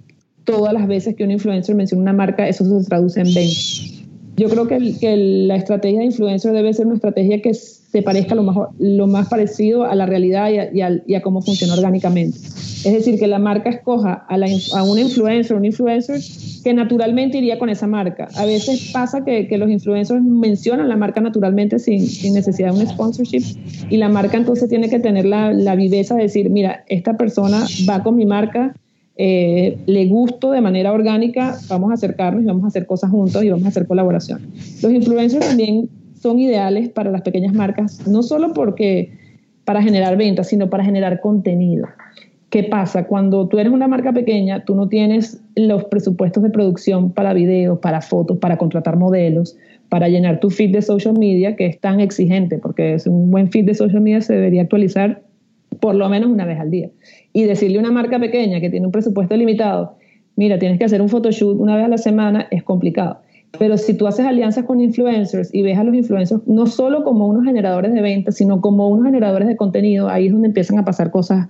todas 0.44 0.72
las 0.72 0.86
veces 0.86 1.16
que 1.16 1.24
un 1.24 1.30
influencer 1.30 1.74
menciona 1.74 2.02
una 2.02 2.12
marca, 2.12 2.48
eso 2.48 2.64
se 2.64 2.88
traduce 2.88 3.20
en 3.20 3.34
ventas. 3.34 3.92
Yo 4.36 4.48
creo 4.48 4.68
que, 4.68 4.94
que, 4.98 5.16
la 5.16 5.56
estrategia 5.56 6.00
de 6.00 6.06
influencer 6.06 6.52
debe 6.52 6.72
ser 6.72 6.86
una 6.86 6.96
estrategia 6.96 7.40
que 7.40 7.52
se 7.96 8.02
parezca 8.02 8.34
lo 8.34 9.06
más, 9.06 9.28
parecido 9.28 9.84
a 9.84 9.94
la 9.94 10.04
realidad 10.04 10.50
y 10.50 11.14
a, 11.14 11.22
cómo 11.22 11.40
funciona 11.40 11.72
orgánicamente. 11.72 12.36
Es 12.84 12.92
decir, 12.92 13.18
que 13.18 13.26
la 13.26 13.38
marca 13.38 13.70
escoja 13.70 14.26
a, 14.28 14.36
la, 14.36 14.48
a 14.74 14.82
un 14.82 14.98
influencer, 14.98 15.56
un 15.56 15.64
influencer 15.64 16.20
que 16.62 16.74
naturalmente 16.74 17.38
iría 17.38 17.58
con 17.58 17.70
esa 17.70 17.86
marca. 17.86 18.28
A 18.36 18.44
veces 18.44 18.90
pasa 18.92 19.24
que, 19.24 19.48
los 19.56 19.70
influencers 19.70 20.22
mencionan 20.22 20.90
la 20.90 20.96
marca 20.96 21.22
naturalmente 21.22 21.78
sin, 21.78 22.06
sin, 22.06 22.34
necesidad 22.34 22.74
de 22.74 22.80
un 22.80 22.86
sponsorship 22.86 23.42
y 23.88 23.96
la 23.96 24.10
marca 24.10 24.36
entonces 24.36 24.68
tiene 24.68 24.90
que 24.90 24.98
tener 24.98 25.24
la, 25.24 25.54
la 25.54 25.74
viveza 25.74 26.16
de 26.16 26.24
decir, 26.24 26.50
mira, 26.50 26.84
esta 26.88 27.16
persona 27.16 27.64
va 27.88 28.02
con 28.02 28.14
mi 28.14 28.26
marca 28.26 28.74
eh, 29.18 29.78
le 29.86 30.06
gusto 30.08 30.50
de 30.50 30.60
manera 30.60 30.92
orgánica, 30.92 31.56
vamos 31.70 31.90
a 31.90 31.94
acercarnos 31.94 32.42
y 32.42 32.46
vamos 32.46 32.64
a 32.64 32.66
hacer 32.66 32.84
cosas 32.84 33.10
juntos 33.10 33.42
y 33.42 33.48
vamos 33.48 33.64
a 33.64 33.68
hacer 33.68 33.86
colaboración. 33.86 34.42
Los 34.82 34.92
influencers 34.92 35.48
también 35.48 35.88
son 36.26 36.40
ideales 36.40 36.88
para 36.88 37.12
las 37.12 37.22
pequeñas 37.22 37.54
marcas, 37.54 38.04
no 38.08 38.20
solo 38.24 38.52
porque 38.52 39.12
para 39.64 39.80
generar 39.80 40.16
ventas, 40.16 40.48
sino 40.48 40.68
para 40.68 40.84
generar 40.84 41.20
contenido. 41.20 41.86
¿Qué 42.50 42.64
pasa? 42.64 43.06
Cuando 43.06 43.46
tú 43.46 43.60
eres 43.60 43.72
una 43.72 43.86
marca 43.86 44.12
pequeña, 44.12 44.64
tú 44.64 44.74
no 44.74 44.88
tienes 44.88 45.40
los 45.54 45.84
presupuestos 45.84 46.42
de 46.42 46.50
producción 46.50 47.12
para 47.12 47.32
videos, 47.32 47.78
para 47.78 48.00
fotos, 48.00 48.38
para 48.38 48.56
contratar 48.56 48.96
modelos, 48.96 49.56
para 49.88 50.08
llenar 50.08 50.40
tu 50.40 50.50
feed 50.50 50.72
de 50.72 50.82
social 50.82 51.16
media, 51.16 51.54
que 51.54 51.66
es 51.66 51.78
tan 51.80 52.00
exigente, 52.00 52.58
porque 52.58 52.94
es 52.94 53.06
un 53.06 53.30
buen 53.30 53.52
feed 53.52 53.66
de 53.66 53.74
social 53.74 54.00
media 54.00 54.20
se 54.20 54.34
debería 54.34 54.62
actualizar 54.62 55.22
por 55.80 55.94
lo 55.94 56.08
menos 56.08 56.28
una 56.28 56.44
vez 56.44 56.58
al 56.58 56.72
día 56.72 56.90
y 57.32 57.44
decirle 57.44 57.76
a 57.76 57.80
una 57.80 57.92
marca 57.92 58.18
pequeña 58.18 58.60
que 58.60 58.70
tiene 58.70 58.86
un 58.86 58.92
presupuesto 58.92 59.36
limitado, 59.36 59.96
mira, 60.34 60.58
tienes 60.58 60.78
que 60.78 60.86
hacer 60.86 61.00
un 61.00 61.08
photoshoot 61.08 61.60
una 61.60 61.76
vez 61.76 61.84
a 61.84 61.88
la 61.88 61.98
semana, 61.98 62.48
es 62.50 62.64
complicado. 62.64 63.20
Pero 63.58 63.78
si 63.78 63.94
tú 63.94 64.06
haces 64.06 64.26
alianzas 64.26 64.64
con 64.64 64.80
influencers 64.80 65.54
y 65.54 65.62
ves 65.62 65.78
a 65.78 65.84
los 65.84 65.94
influencers 65.94 66.42
no 66.46 66.66
solo 66.66 67.04
como 67.04 67.26
unos 67.26 67.44
generadores 67.44 67.92
de 67.92 68.02
ventas, 68.02 68.36
sino 68.36 68.60
como 68.60 68.88
unos 68.88 69.06
generadores 69.06 69.48
de 69.48 69.56
contenido, 69.56 70.08
ahí 70.08 70.26
es 70.26 70.32
donde 70.32 70.48
empiezan 70.48 70.78
a 70.78 70.84
pasar 70.84 71.10
cosas 71.10 71.48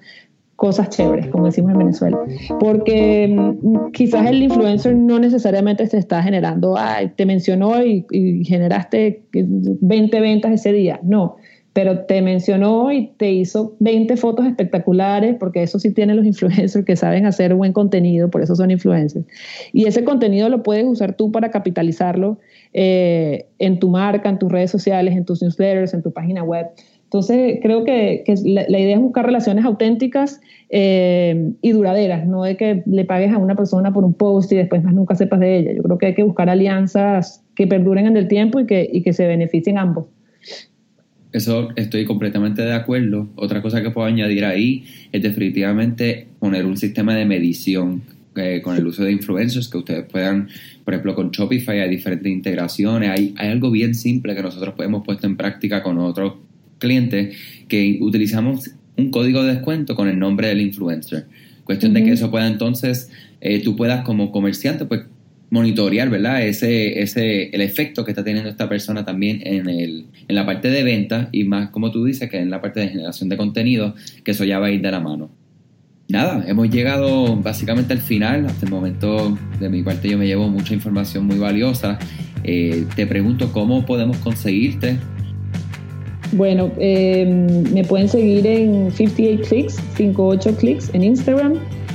cosas 0.57 0.89
chéveres, 0.89 1.29
como 1.29 1.45
decimos 1.45 1.73
en 1.73 1.79
Venezuela. 1.79 2.19
Porque 2.59 3.29
mm, 3.29 3.91
quizás 3.93 4.27
el 4.27 4.43
influencer 4.43 4.97
no 4.97 5.19
necesariamente 5.19 5.87
te 5.87 5.99
está 5.99 6.23
generando, 6.23 6.77
ay, 6.79 7.13
te 7.15 7.27
mencionó 7.27 7.85
y, 7.85 8.07
y 8.11 8.43
generaste 8.45 9.25
20 9.33 10.21
ventas 10.21 10.53
ese 10.53 10.73
día. 10.73 10.99
No, 11.03 11.37
pero 11.77 12.07
te 12.07 12.23
mencionó 12.23 12.91
y 12.91 13.09
te 13.19 13.31
hizo 13.31 13.77
20 13.81 14.17
fotos 14.17 14.47
espectaculares, 14.47 15.37
porque 15.39 15.63
eso 15.63 15.79
sí 15.79 15.93
tienen 15.93 16.17
los 16.17 16.25
influencers 16.33 16.87
que 16.87 16.97
saben 16.97 17.27
hacer 17.27 17.55
buen 17.55 17.75
contenido, 17.75 18.31
por 18.31 18.41
eso 18.41 18.57
son 18.57 18.71
influencers. 18.71 19.27
Y 19.75 19.85
ese 19.85 20.03
contenido 20.03 20.49
lo 20.49 20.63
puedes 20.63 20.87
usar 20.87 21.17
tú 21.19 21.31
para 21.31 21.51
capitalizarlo 21.51 22.39
eh, 22.73 23.45
en 23.59 23.79
tu 23.79 23.91
marca, 23.91 24.31
en 24.31 24.39
tus 24.39 24.51
redes 24.51 24.71
sociales, 24.71 25.15
en 25.15 25.27
tus 25.27 25.43
newsletters, 25.43 25.93
en 25.93 26.03
tu 26.03 26.13
página 26.13 26.43
web. 26.43 26.67
Entonces, 27.05 27.59
creo 27.61 27.85
que, 27.85 28.25
la, 28.45 28.79
idea 28.79 28.97
es 28.97 29.03
buscar 29.03 29.27
relaciones 29.27 29.67
auténticas 29.67 30.41
eh, 30.71 31.53
y 31.61 31.73
duraderas, 31.73 32.27
no 32.27 32.45
de 32.45 32.57
que 32.57 32.85
le 32.87 33.05
pagues 33.05 33.35
a 33.35 33.37
una 33.37 33.55
persona 33.55 33.93
por 33.93 34.03
un 34.03 34.15
post 34.15 34.51
y 34.51 34.57
después 34.57 34.83
más 34.83 34.95
nunca 34.95 35.15
sepas 35.15 35.41
de 35.41 35.59
ella. 35.59 35.73
Yo 35.75 35.83
creo 35.83 35.99
que 35.99 36.07
hay 36.07 36.15
que 36.15 36.23
buscar 36.23 36.49
alianzas 36.49 37.45
que 37.55 37.67
perduren 37.67 38.07
en 38.07 38.17
el 38.17 38.29
tiempo 38.29 38.61
y 38.61 38.67
que, 38.67 38.89
y 38.91 39.03
que 39.03 39.13
se 39.13 39.27
beneficien 39.27 39.77
ambos. 39.77 40.07
Eso 41.37 41.69
estoy 41.77 42.07
completamente 42.07 42.63
de 42.63 42.73
acuerdo. 42.73 43.29
Otra 43.37 43.61
cosa 43.61 43.83
que 43.83 43.91
puedo 43.91 44.07
añadir 44.07 44.47
ahí 44.47 44.87
es 45.13 45.21
definitivamente 45.21 46.29
poner 46.39 46.65
un 46.65 46.79
sistema 46.79 47.15
de 47.15 47.27
medición 47.27 48.01
eh, 48.37 48.63
con 48.65 48.75
el 48.75 48.87
uso 48.87 49.05
de 49.05 49.13
influencers 49.13 49.69
que 49.69 49.77
ustedes 49.77 50.07
puedan, 50.07 50.49
por 50.83 50.95
ejemplo, 50.95 51.15
con 51.15 51.31
Shopify 51.31 51.81
hay 51.81 51.91
diferentes 51.91 52.33
integraciones. 52.33 53.11
Hay, 53.11 53.35
hay 53.37 53.51
algo 53.51 53.71
bien 53.71 53.95
simple 53.95 54.35
que 54.35 54.41
nosotros 54.41 54.73
podemos 54.75 55.05
puesto 55.05 55.27
en 55.27 55.37
práctica 55.37 55.83
con 55.83 55.99
otros 55.99 56.37
clientes 56.79 57.37
que 57.69 57.99
utilizamos 58.01 58.71
un 58.97 59.11
código 59.11 59.43
de 59.43 59.57
descuento 59.57 59.95
con 59.95 60.09
el 60.09 60.19
nombre 60.19 60.49
del 60.49 60.63
influencer. 60.63 61.27
Cuestión 61.65 61.93
de 61.93 62.03
que 62.03 62.13
eso 62.13 62.31
pueda 62.31 62.47
entonces, 62.47 63.11
eh, 63.43 63.63
tú 63.63 63.77
puedas 63.77 64.07
como 64.07 64.33
comerciante, 64.33 64.87
pues 64.87 65.03
monitorear, 65.57 66.09
¿verdad? 66.11 66.47
Ese, 66.47 67.01
ese, 67.01 67.49
el 67.55 67.61
efecto 67.61 68.05
que 68.05 68.13
está 68.13 68.23
teniendo 68.23 68.51
esta 68.51 68.69
persona 68.69 69.05
también 69.05 69.41
en, 69.45 69.69
el, 69.69 70.07
en 70.29 70.35
la 70.35 70.45
parte 70.45 70.71
de 70.71 70.83
venta 70.83 71.29
y 71.33 71.45
más, 71.45 71.71
como 71.71 71.91
tú 71.91 72.05
dices, 72.05 72.31
que 72.31 72.39
en 72.39 72.51
la 72.51 72.61
parte 72.61 72.81
de 72.81 72.89
generación 72.89 73.29
de 73.29 73.37
contenido, 73.37 73.95
que 74.23 74.33
eso 74.33 74.45
ya 74.45 74.59
va 74.59 74.67
a 74.67 74.71
ir 74.71 74.83
de 74.83 74.91
la 74.91 75.01
mano. 75.01 75.31
Nada, 76.09 76.45
hemos 76.47 76.71
llegado 76.71 77.37
básicamente 77.37 77.93
al 77.93 77.99
final. 77.99 78.47
Hasta 78.47 78.67
el 78.67 78.71
momento, 78.71 79.37
de 79.59 79.69
mi 79.69 79.83
parte, 79.83 80.09
yo 80.09 80.19
me 80.19 80.27
llevo 80.27 80.49
mucha 80.49 80.73
información 80.73 81.27
muy 81.27 81.39
valiosa. 81.39 81.99
Eh, 82.45 82.85
te 82.95 83.07
pregunto, 83.07 83.51
¿cómo 83.53 83.85
podemos 83.85 84.17
conseguirte? 84.19 84.99
Bueno, 86.33 86.71
em, 86.79 87.63
me 87.73 87.83
pueden 87.83 88.09
seguir 88.09 88.47
en 88.47 88.91
58 88.91 89.49
clicks, 89.49 89.75
58 89.97 90.57
clicks 90.57 90.91
en 90.95 91.03
Instagram. 91.03 91.55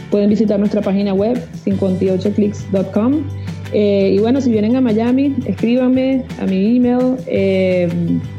Pueden 0.09 0.29
visitar 0.29 0.59
nuestra 0.59 0.81
página 0.81 1.13
web, 1.13 1.37
58clicks.com. 1.63 3.40
Eh, 3.73 4.15
y 4.15 4.19
bueno, 4.19 4.41
si 4.41 4.51
vienen 4.51 4.75
a 4.75 4.81
Miami, 4.81 5.33
escríbanme 5.45 6.23
a 6.39 6.45
mi 6.45 6.77
email, 6.77 7.15
eh, 7.27 7.89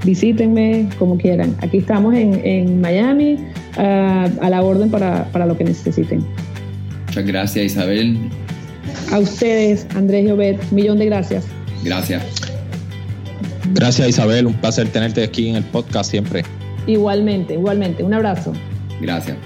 visítenme 0.04 0.88
como 0.98 1.16
quieran. 1.16 1.56
Aquí 1.60 1.78
estamos 1.78 2.14
en, 2.14 2.80
Miami 2.80 3.38
a 3.76 4.48
la 4.50 4.62
orden 4.62 4.90
para, 4.90 5.24
para, 5.32 5.46
lo 5.46 5.56
que 5.56 5.64
necesiten. 5.64 6.24
Muchas 7.06 7.26
gracias 7.26 7.66
Isabel. 7.66 8.18
A 9.10 9.18
ustedes, 9.18 9.86
Andrés 9.94 10.26
y 10.26 10.30
Obed, 10.30 10.56
millón 10.70 10.98
de 10.98 11.06
gracias. 11.06 11.46
Gracias. 11.84 12.22
Gracias 13.74 14.08
Isabel, 14.08 14.46
un 14.46 14.54
placer 14.54 14.88
tenerte 14.88 15.22
aquí 15.22 15.48
en 15.48 15.56
el 15.56 15.64
podcast 15.64 16.10
siempre. 16.10 16.42
Igualmente, 16.86 17.54
igualmente. 17.54 18.02
Un 18.02 18.14
abrazo. 18.14 18.52
Gracias. 19.00 19.36